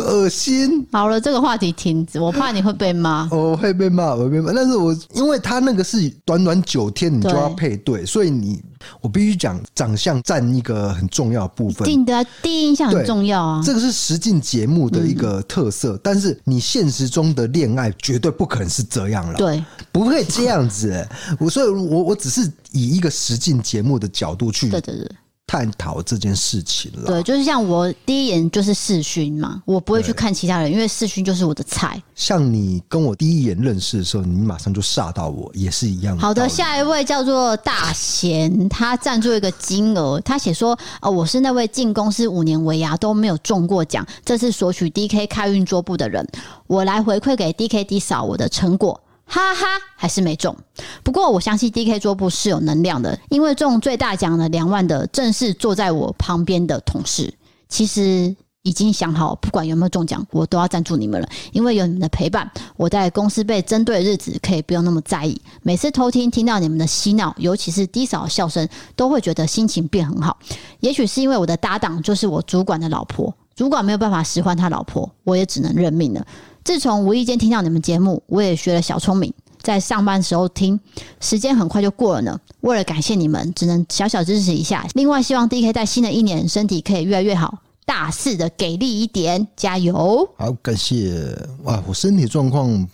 [0.03, 0.87] 恶心！
[0.93, 3.29] 好了，这个话题停止，我怕你会被骂。
[3.31, 4.53] 我会被骂，我会被骂。
[4.53, 8.63] 但是我因为他那个是短短九天，你就要配对，所以你
[9.01, 11.87] 我必须讲，长相占一个很重要的部分。
[11.87, 15.95] 定的第一印象很重要啊，这个是实境节目的一个特色。
[15.97, 21.07] 嗯、但是你现实中的恋爱绝对不可能是这样了，对，不会这样子。
[21.39, 25.11] 我所以我，我我只是以一个实境节目的角度去，对对对。
[25.49, 27.07] 探讨这件事情了。
[27.07, 32.01] 对，就是像我第一眼就是世勋嘛，我不会去看其他人，因为世勋就是我的菜。
[32.15, 36.21] 像你跟我第一眼认识的时候，你马上就煞到我，也是一样的。
[36.21, 46.29] 好的，下一位叫做大贤，他赞助一个金额，他写说：“哦，我是那位进公司五年尾牙都没有中过奖，这次索取 DK 开运桌布的人，
[46.67, 50.57] 我来回馈给 DK D 嫂我的成果。”哈哈，还是没中。
[51.05, 57.33] 不过我相信 DK 桌布是有能量的，因为中最大奖的两万的正是坐在我旁边的同事。
[57.69, 61.29] 其实已经想好，不管有没有中奖，我都要赞助你们了。
[61.53, 65.39] 因为有你们的陪伴，我在公司被针对的日子可以不用那么在意。
[65.63, 68.67] 每次偷听听到你们的嬉闹，尤其是低嫂的笑声，
[68.97, 70.39] 都会觉得心情变很好。
[70.81, 76.27] 也许是因为我的搭档就是我主管的老婆，主管没有办法使唤他老婆，我也只能认命了。
[76.69, 80.79] 自从无意间听到你们节目，我也学了小聪明，在上班时候听，
[81.19, 82.39] 时间很快就过了呢。
[82.61, 84.87] 为了感谢你们，只能小小支持一下。
[84.93, 90.29] 另外，希望 DK 在新的一年身体可以越来越好，大肆的给力一点，加油！
[90.37, 92.87] 好，感谢哇，我身体状况。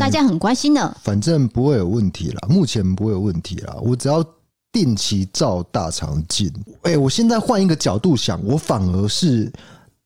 [0.00, 3.76] 大家很关心的，反正不会有问题啦，目前不会有问题啦。
[3.82, 4.24] 我只要
[4.72, 6.50] 定期照大肠镜。
[6.84, 9.52] 哎，我现在换一个角度想，我反而是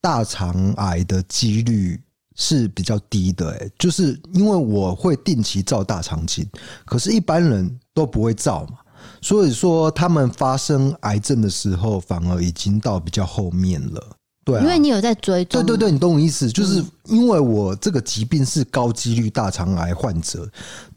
[0.01, 2.01] 大肠癌的几率
[2.37, 3.51] 是比较低的。
[3.51, 6.49] 哎，就是因为我会定期照大肠镜，
[6.85, 8.79] 可是一般人都不会照嘛，
[9.21, 14.17] 所以说他们发生癌症的时候，反而已经到比较后面了。
[14.45, 15.61] 对、啊，因为你有在追踪。
[15.67, 20.49] 对对对，你懂我意思，就是因为我这个疾病是高几率大肠癌患者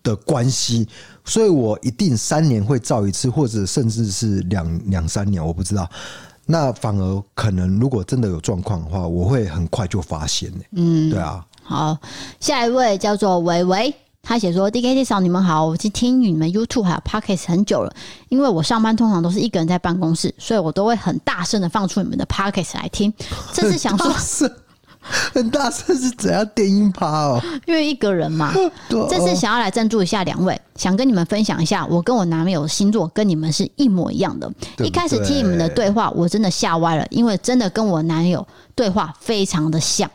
[0.04, 0.88] 的关系，
[1.26, 5.90] 所以我一定三年会照一次，或者甚至是两两三年，我不知道。
[6.52, 10.52] 那反而可能，如果真的有状况的话，我会很快就发现。
[10.72, 11.46] 嗯，对啊。
[11.62, 11.96] 好，
[12.40, 13.94] 下一位叫做维维。
[14.24, 17.94] 他写说：“D K D 嫂，你们好，我去听你们 YouTube 还有 Podcast 很久了。
[18.30, 23.14] 因为我上班通常都是一个人在办公室，所以我都会很大声的放出你们的 Podcast 来听。
[23.54, 24.12] 这是想说，
[25.34, 27.42] 很大声是怎样电音趴哦？
[27.66, 28.54] 因为一个人嘛。
[29.10, 34.52] 这次想要来赞助一下两位，想跟你们分享一下，我跟我男朋友的星座跟你们是一模一样的。
[34.80, 38.46] 一开始听你们的对话，我真的吓歪了，因为真的跟我男友
[38.76, 40.10] 对话非常的像。”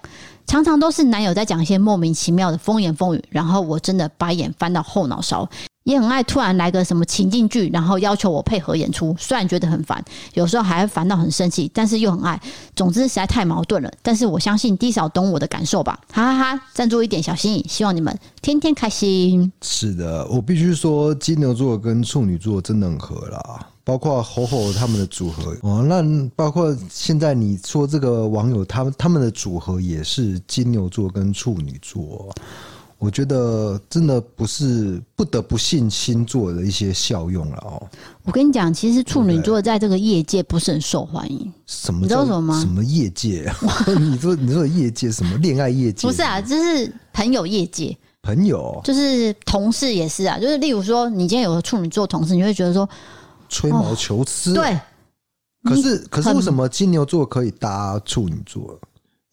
[0.47, 5.49] 常常都是男友在讲一些莫名其妙的风言风语，然后我真的把眼翻到后脑勺，
[5.85, 9.15] 也很爱突然来个什么情境剧，然后要求我配合演出。
[9.19, 12.41] 虽然觉得很烦，有时候还烦到很生气，但是又很爱。
[12.75, 13.93] 总之实在太矛盾了。
[14.03, 16.63] 但是我相信 D 嫂懂我的感受吧，哈哈哈！
[16.73, 19.53] 赞助一点小心意，希望你们天天开心。
[19.61, 23.67] 是的，我必须说金牛座跟处女座真的很合啦。
[23.87, 26.03] 包括吼吼他们的组合哦，那
[26.35, 32.35] 包括现在你说这个网友，他们他们的组合也是金牛座跟处女座，
[33.05, 37.87] 我觉得真的不是不得不信星座的一些效用了哦。
[38.23, 41.53] 我跟你讲，其实处女座在这个业界不是很受欢迎。
[41.67, 42.01] 什么？
[42.01, 42.59] 你知道什么吗？
[42.59, 43.53] 什么业界？
[44.01, 45.37] 你说你说的业界什么？
[45.37, 46.09] 恋爱业界？
[46.09, 47.95] 不是啊，就是朋友业界。
[48.23, 52.89] 朋友就是同事也是啊，就是例如说，你今天有个处女座同事，你会觉得说。
[53.51, 54.81] 吹毛求疵，哦，对。
[55.63, 58.79] 可是，可是为什么金牛座可以搭处女座？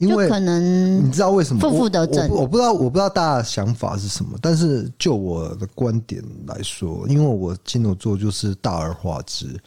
[0.02, 1.62] 因为可能你知道为什么？
[1.62, 2.28] 负负得正。
[2.30, 4.38] 我不知道，我不知道大家的想法是什么。
[4.42, 9.60] 但是就我的观点来说，因为我金牛座就是大而化之，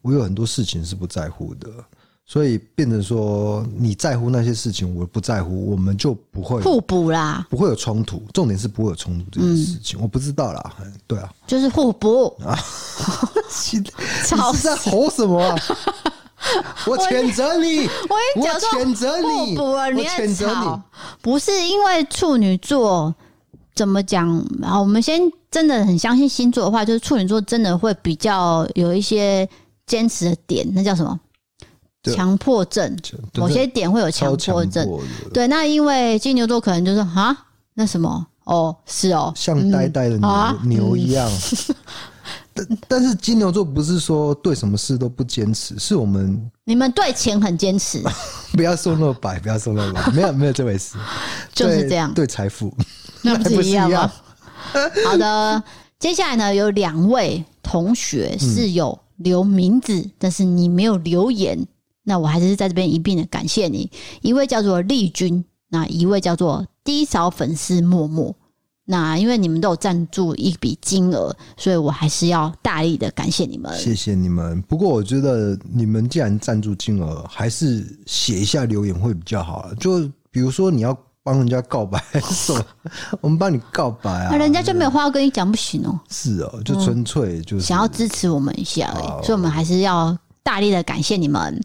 [0.00, 1.68] 我有很多事情是不在乎的。
[2.24, 8.22] 所以变成说，你在乎那些事情，我不在乎，我们就不会互补啦，不会有冲突。
[8.32, 10.76] 重点是不会有冲突这件事情，嗯、我不知道啦。
[11.06, 12.56] 对啊，就是互补啊！
[13.72, 13.84] 你
[14.54, 15.56] 是在吼什么、啊？
[16.86, 17.86] 我谴责你！
[18.36, 19.56] 我谴责你！
[19.56, 19.88] 互补啊！
[19.88, 20.82] 你在吵？
[21.20, 23.14] 不是因为处女座
[23.74, 24.44] 怎么讲？
[24.60, 25.20] 然后我们先
[25.50, 29.48] 真的很相信星座的话，就是处女座真的会比较有一些
[29.86, 31.18] 坚持的点，那叫什么？
[32.12, 32.96] 强迫症，
[33.34, 35.00] 某些点会有强迫症。
[35.32, 41.30] 对，那因为金牛座可能就是啊，那什么哦，是哦，像呆呆的牛、嗯、牛一样。
[41.30, 41.76] 嗯、
[42.54, 48.02] 但但是金牛座不是说对什么事都不坚持，是我们你们对钱很坚持。
[48.52, 50.96] 不要说那么白，不要说那么白， 没有没有这回事，
[51.54, 52.12] 就是这样。
[52.12, 52.74] 对财富，
[53.22, 54.12] 那不是一样吗？
[55.04, 55.62] 好的，
[55.98, 61.66] 接下来呢，有两位同学是有留名字，嗯、但是你没有留言。
[62.04, 63.90] 那我还是在这边一并的感谢你，
[64.22, 68.34] 一位叫做丽君，那一位叫做 D 嫂粉丝默默。
[68.92, 73.74] 那因为你们都有赞助一笔金额，所以我还是要大力的感谢你们。
[73.78, 74.60] 谢谢你们。
[74.68, 79.72] 不过我觉得你们既然赞助金额，还是写一下留言会比较好。
[79.80, 81.98] 就比如说你要帮人家告白，
[83.22, 85.98] 我们帮你告白啊，人家就没有话要跟你讲，不行哦。
[86.10, 90.14] 是哦，就纯粹就是想要支持我们一下而已，所以我们还是要。
[90.42, 91.60] 大力的感谢你们。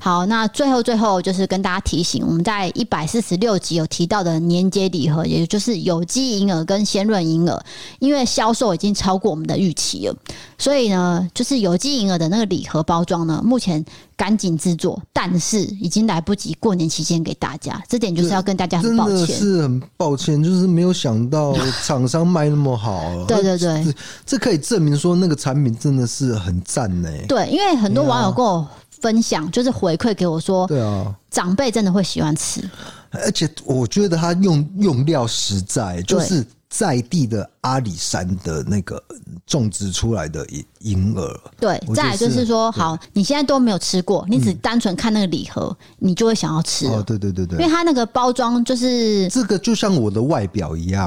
[0.00, 7.64] 好，那最后最后就是跟大家提醒，我们在一百四十六集有提到的年节礼盒，也就是有机银耳跟鲜润银耳，
[7.98, 10.16] 因为销售已经超过我们的预期了，
[10.62, 13.84] 所以呢，就是有机银耳的那个礼盒包装呢，目前
[14.16, 21.52] 赶紧制作，但是已经来不及过年期间给大家，这点就是要跟大家很抱歉，真的是很抱歉，就是没有想到
[21.84, 23.24] 厂商卖那么好。
[23.26, 23.84] 对对对，
[24.24, 27.10] 这可以证明说那个产品真的是很赞呢。
[27.26, 32.62] 对，因为很多网友跟我分享，就是回馈给我说，对啊，长辈真的会喜欢吃，
[33.10, 36.46] 而且我觉得它用用料实在，就是。
[36.74, 39.00] 在地的阿里山的那个
[39.46, 46.86] 种植出来的银银耳，对，再来就是说，好，你现在都没有吃过，你只单纯看那个礼盒，你就会想要吃。
[46.86, 51.06] 哦，对对对对，因为它那个包装就是这个，就像我的外表一样，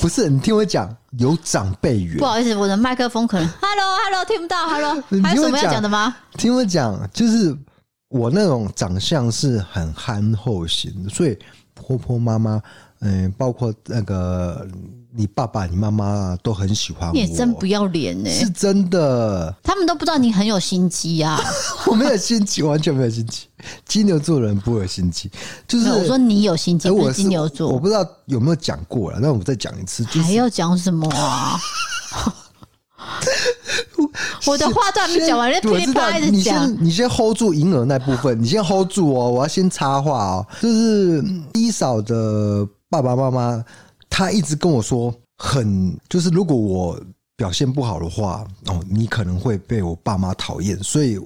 [0.00, 0.28] 不是？
[0.28, 2.16] 你听我讲，有长辈缘。
[2.18, 6.16] 不好意思，我的麦克风可能，Hello Hello，听不到，Hello， 还有什么要讲的吗？
[6.36, 7.56] 听我讲，就是
[8.08, 11.38] 我那种长相是很憨厚型的，所以
[11.72, 12.60] 婆婆妈妈。
[13.00, 14.66] 嗯，包括那个
[15.14, 17.14] 你爸爸、你妈妈都很喜欢我。
[17.14, 19.54] 你也真不要脸呢、欸，是真的。
[19.62, 21.40] 他们都不知道你很有心机啊！
[21.86, 23.46] 我没有心机，完全没有心机。
[23.86, 25.30] 金牛座人不会有心机，
[25.66, 26.90] 就是我说你有心机。
[26.90, 29.18] 我是金牛座，我不知道有没有讲过了。
[29.20, 31.56] 那我再讲一次，就是、还要讲什么啊？
[34.46, 36.68] 我的话都还没讲完，噼里啪啦一直讲。
[36.68, 39.30] 你先，你先 hold 住银耳那部分，你先 hold 住哦。
[39.30, 41.24] 我要先插话哦，就是
[41.54, 42.66] 一嫂的。
[42.90, 43.64] 爸爸妈妈，
[44.08, 46.98] 他一直跟我说，很就是如果我
[47.36, 51.20] 表现不好的话，哦，你可能会被我爸妈讨厌，所以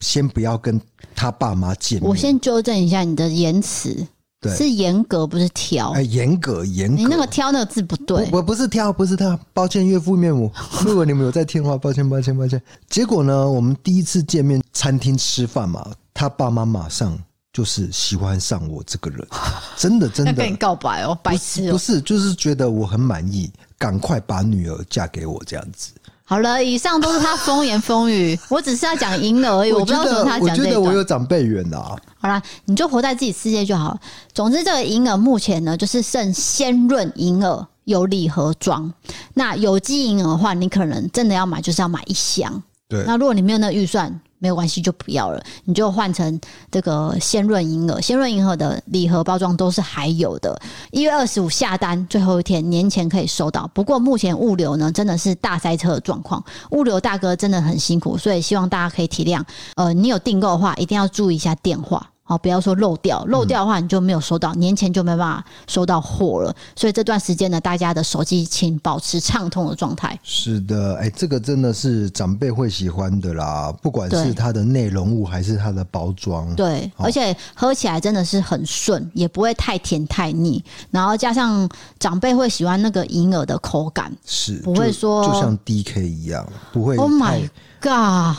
[0.00, 0.80] 先不要跟
[1.14, 2.08] 他爸妈见面。
[2.08, 4.06] 我先纠正一下你的言辞，
[4.40, 5.92] 对，是严格不是挑。
[5.92, 8.28] 哎，严格严格，你那个挑那个字不对。
[8.32, 10.50] 我不是挑，不是挑，抱歉，岳父岳母，
[10.84, 12.60] 如果你们有在听的话，抱歉，抱歉，抱歉。
[12.90, 17.16] 结果呢，我们第一次见面，餐厅吃饭嘛，他爸妈马上。
[17.52, 19.26] 就是喜欢上我这个人，
[19.76, 25.92] 真的真的跟你告白哦，白痴哦，不是，就是觉得我很满意，赶快把女儿嫁给我这样子。
[26.24, 30.62] 好了，以上都是他风言风语， 我只是要讲银耳而已，我不知道说他讲这个。
[30.62, 31.94] 我觉得我有长辈缘的啊。
[32.18, 33.98] 好啦，你就活在自己世界就好。
[34.32, 38.90] 总之，这个银耳目前呢，就是剩鲜润银耳有礼盒装。
[39.34, 42.62] 那有机银耳的话，你可能真的要买，就是要买一箱。
[42.88, 43.04] 对。
[43.06, 44.18] 那如果你没有那个预算。
[44.42, 48.02] 没有关系，就不要了，你就换成这个鲜润银耳。
[48.02, 50.60] 鲜润银耳的礼盒包装都是还有的。
[50.90, 53.70] 一月二十五下单，最后一天年前可以收到。
[53.72, 59.40] 不过目前物流呢，真的是大塞车的状况，物流大哥真的很辛苦，所以希望大家可以体谅。
[59.76, 62.11] 呃，你有订购的话，一定要注意一下电话。
[62.32, 66.54] 好，不要说漏掉，漏掉的话你就没有收到，年前就没办法收到货了。
[66.74, 70.18] 所以这段时间呢，大家的手机请保持畅通的状态。
[70.22, 76.54] 是的，哎，这个真的是长辈会喜欢的啦，不管是它的内容物还是它的包装。
[76.56, 80.64] 对，而且喝起来真的是很顺，也不会太甜太腻。
[80.90, 81.68] 然后加上
[81.98, 86.96] 长辈会喜欢那个银耳的口感，是不会说就，就像 DK 一样，不会。
[86.96, 87.46] Oh my。
[87.82, 88.32] 嘎，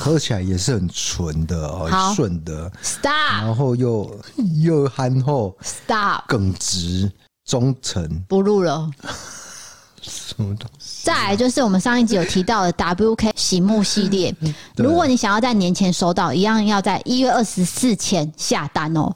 [0.00, 2.72] 喝起来也是很纯的，很顺的。
[2.82, 4.18] Stop，然后又
[4.62, 5.54] 又憨厚。
[5.62, 7.12] Stop，耿直
[7.44, 8.24] 忠诚。
[8.26, 8.90] 不录了。
[10.00, 11.04] 什么东西？
[11.04, 14.34] 再来就是我们上一集有提到的 WK 醒目系列，
[14.76, 19.14] 如果你想要在年前收到，一样要在一月二十四前下单哦，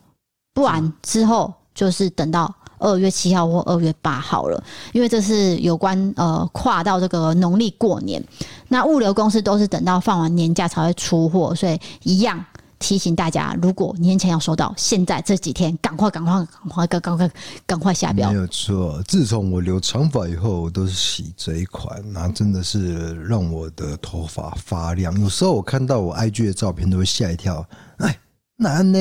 [0.53, 2.55] 不然之后就是等到。
[2.81, 4.61] 二月七号或二月八号了，
[4.93, 8.23] 因为这是有关呃跨到这个农历过年，
[8.69, 12.45] 那物流公司都是等到放完年假才会出货，所以一样
[12.79, 17.31] 提醒大家，如果年前要收到，现在这几天赶快赶快赶快赶快
[17.67, 18.31] 赶快下标。
[18.31, 25.21] 没有错，自从我留长发以后，我都是洗这一款，那真的是让我的头发发亮。
[25.21, 27.63] 有时候我看到我 IG 的照片都会吓一跳，
[27.99, 28.19] 哎，
[28.57, 28.99] 难呢。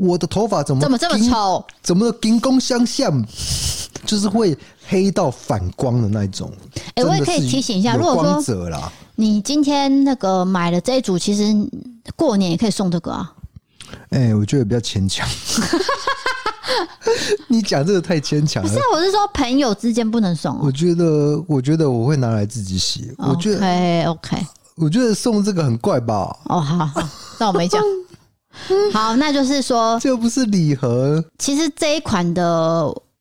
[0.00, 1.62] 我的头发怎么怎么这么丑？
[1.82, 3.22] 怎么金光相向？
[4.06, 4.56] 就是会
[4.88, 6.50] 黑到反光的那种。
[6.94, 8.42] 哎、欸，我也可以提醒一下，如果说
[9.16, 11.54] 你今天那个买了这一组，其实
[12.16, 13.30] 过年也可以送这个啊。
[14.08, 15.28] 哎、欸，我觉得比较牵强。
[17.48, 18.68] 你讲这个太牵强了。
[18.68, 20.60] 不是，我是说朋友之间不能送、喔。
[20.62, 23.12] 我觉得，我觉得我会拿来自己洗。
[23.18, 24.46] 我觉得，OK OK。
[24.76, 26.34] 我觉得送这个很怪吧？
[26.44, 27.06] 哦，好好，
[27.38, 27.82] 那我没讲。
[28.92, 31.24] 好，那就是说，这不是礼盒。
[31.38, 32.42] 其实这一款的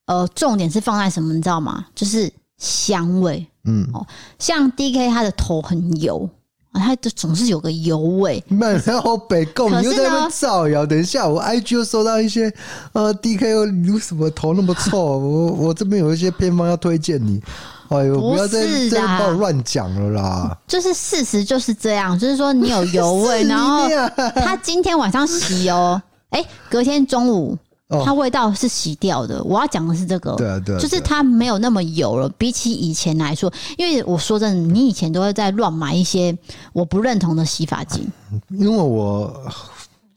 [0.06, 1.86] 呃重点是放在什么，你知道吗？
[1.96, 3.46] 就是香味。
[3.66, 4.06] 嗯，哦，
[4.40, 6.28] 像 DK 它的头很油，
[6.74, 8.44] 它就总是有个油味。
[8.48, 10.86] 慢，然后北贡你又在那边造谣。
[10.86, 12.52] 等一下，我 IG 又收到一些
[12.94, 14.98] 呃 DK 又有什么头那么臭？
[15.20, 17.42] 我 我这边有一些偏方要推荐你。
[17.90, 20.58] 哎呦，不要再再帮我乱讲了啦！
[20.68, 23.88] 就是事实就是这样，就是说你有 油味，然后
[24.36, 27.58] 他今天晚上洗哦，哎，隔天中午
[28.06, 29.44] 它味道是洗掉的。
[29.44, 33.52] 我要讲的是这个，对啊对，就是它没有那么油了，比起以前来说。
[33.78, 36.38] 因为我说真的，你以前都会在乱买一些
[36.72, 38.08] 我不认同的洗发精，
[38.50, 39.34] 因为我。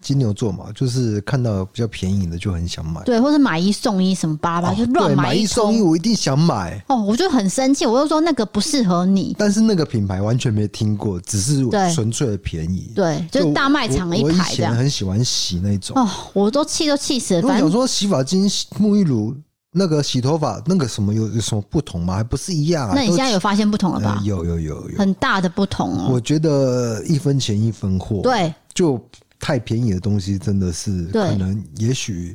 [0.03, 6.85] 金牛座嘛，就是看到比较便宜的就很想买，对，或者买一送一什么巴拉巴，就乱买，买一送一，我一定想买。
[6.89, 9.35] 哦，我就很生气，我就说那个不适合你。
[9.39, 11.65] 但是那个品牌完全没听过，只是
[11.95, 12.93] 纯粹的便宜。
[12.95, 14.29] 对，就是大卖场的一排。
[14.29, 15.97] 我以前很喜欢洗那种。
[15.97, 17.43] 哦，我都气都气死了。
[17.43, 18.49] 我想说洗发精、
[18.81, 19.35] 沐浴乳
[19.75, 22.17] 那个洗头发那个什么有有什么不同吗？
[22.17, 22.93] 还不是一样啊？
[22.95, 24.17] 那你现在有发现不同了吧？
[24.19, 26.09] 呃、有有有有很大的不同哦。
[26.11, 29.01] 我觉得一分钱一分货，对，就
[29.43, 32.35] 太便宜的东西真的是可能也许。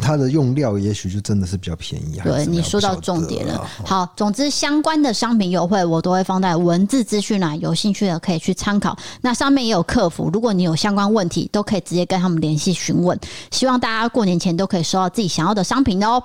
[0.00, 2.18] 它的用料也许就真的是比较便宜。
[2.24, 3.68] 对，你说到重点了。
[3.84, 8.96] 好，总之相关的商品优惠我都会放在文字资讯栏，有兴趣的可以去参考。
[9.20, 13.18] 那上面也有客服，如果你有相关问题，都可以直接跟他们联系询问。
[13.50, 16.22] 希望大家过年前都可以收到自己想要的商品哦。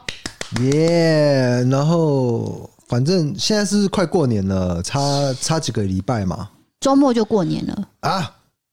[0.62, 1.62] 耶！
[1.70, 6.48] 然后反正现在是快过年了，差差几个礼拜嘛，
[6.80, 8.32] 周末就过年了啊。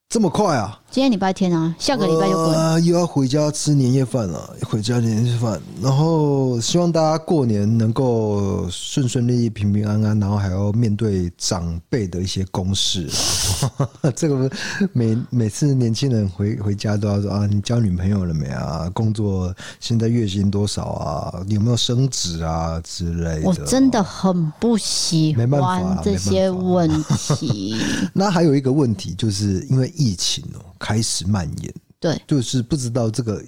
[0.09, 0.81] 这么快啊！
[0.89, 4.57] 今天礼拜天啊，下个礼拜就过又要回家吃年夜饭了。
[4.63, 13.11] 回家年夜饭，然后希望大家过年能够顺顺利利、平平安安，然后还要面对长辈的一些公事。
[14.15, 14.49] 这个
[14.93, 18.89] 每每次年轻人回回家都要说啊，你交女朋友了没啊？
[18.95, 21.45] 工作现在月薪多少啊？
[21.47, 23.49] 你有没有升职啊之类的？
[23.49, 26.89] 我真的很不喜欢这些问
[27.37, 27.77] 题。
[28.15, 29.93] 那还有一个问题，就是因为。
[29.97, 33.43] 疫情哦，开始蔓延，对，就是不知道这个。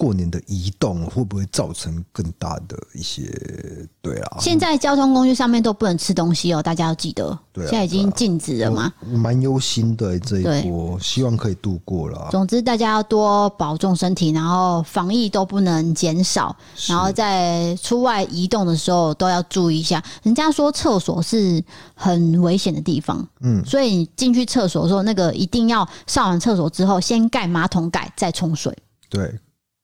[0.00, 3.30] 过年的移动会不会造成更大的一些？
[4.00, 7.38] 对啊，现在交通工具上面都不能吃东西哦，大家要记得。
[7.52, 8.90] 对，现在已经禁止了嘛。
[9.06, 12.28] 蛮忧心的这一波，希望可以度过了。
[12.30, 16.56] 总之，大家要多保重身体，然后防疫都不能减少，
[16.88, 20.02] 然后在出外移动的时候都要注意一下。
[20.22, 21.62] 人家说厕所是
[21.94, 28.74] 很危险的地方，嗯，所以你进去厕所的时候，那个一定要上完厕所之后先盖马桶盖，再冲水。
[29.10, 29.38] 对。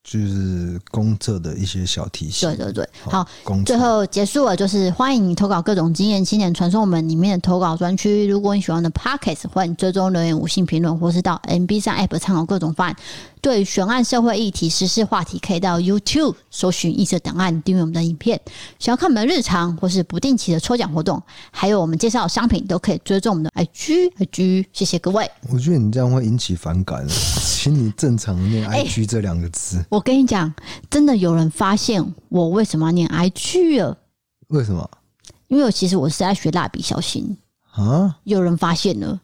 [0.09, 2.49] 就是公测的一些小提醒。
[2.49, 3.27] 对对对，好，
[3.65, 8.25] 最后结束了，就是欢迎你投稿各种经验、青年传送门里面的投稿专区。
[8.29, 12.97] 如果你喜欢的 Podcast，欢迎追踪留言、五星评论，或是到 MB 上 App 参考各种方案。
[13.41, 18.41] 对悬案、社会议题、时事话题，可以到 YouTube 搜寻异色档案，订阅我们的影片。
[18.79, 21.21] 想要看我们的日常或是不定期的抽奖活动，
[21.51, 24.67] 还有我们介绍的商品，都可以追踪我们的 IG IG。
[24.73, 25.29] 谢谢各位。
[25.53, 27.07] 我觉得你这样会引起反感，
[27.67, 29.85] 请你正常念 IG 这两个字。
[29.89, 30.55] 我跟你讲，
[30.89, 33.99] 真的有人发现我为什么要念 IG 了？
[34.51, 34.89] 为什么？
[35.49, 37.37] 因为我其实我是在学蜡笔小新
[37.73, 38.19] 啊。
[38.23, 39.21] 有人发现了，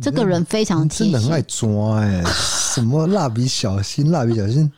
[0.00, 2.22] 这个人非常贴心，真的很爱抓哎。
[2.72, 4.12] 什么蜡笔小新？
[4.12, 4.70] 蜡笔小新？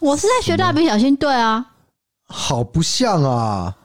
[0.00, 1.64] 我是在学蜡笔小新，对啊，
[2.26, 3.76] 好不像啊！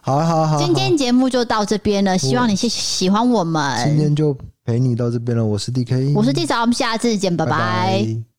[0.00, 3.88] 好好好，今天节目就到这边了，希望你喜喜欢我们。
[3.88, 7.50] 今天就陪你到这边了，我是 DK，我是 D 嫂，我们下次见，拜拜。
[7.50, 8.33] 拜拜。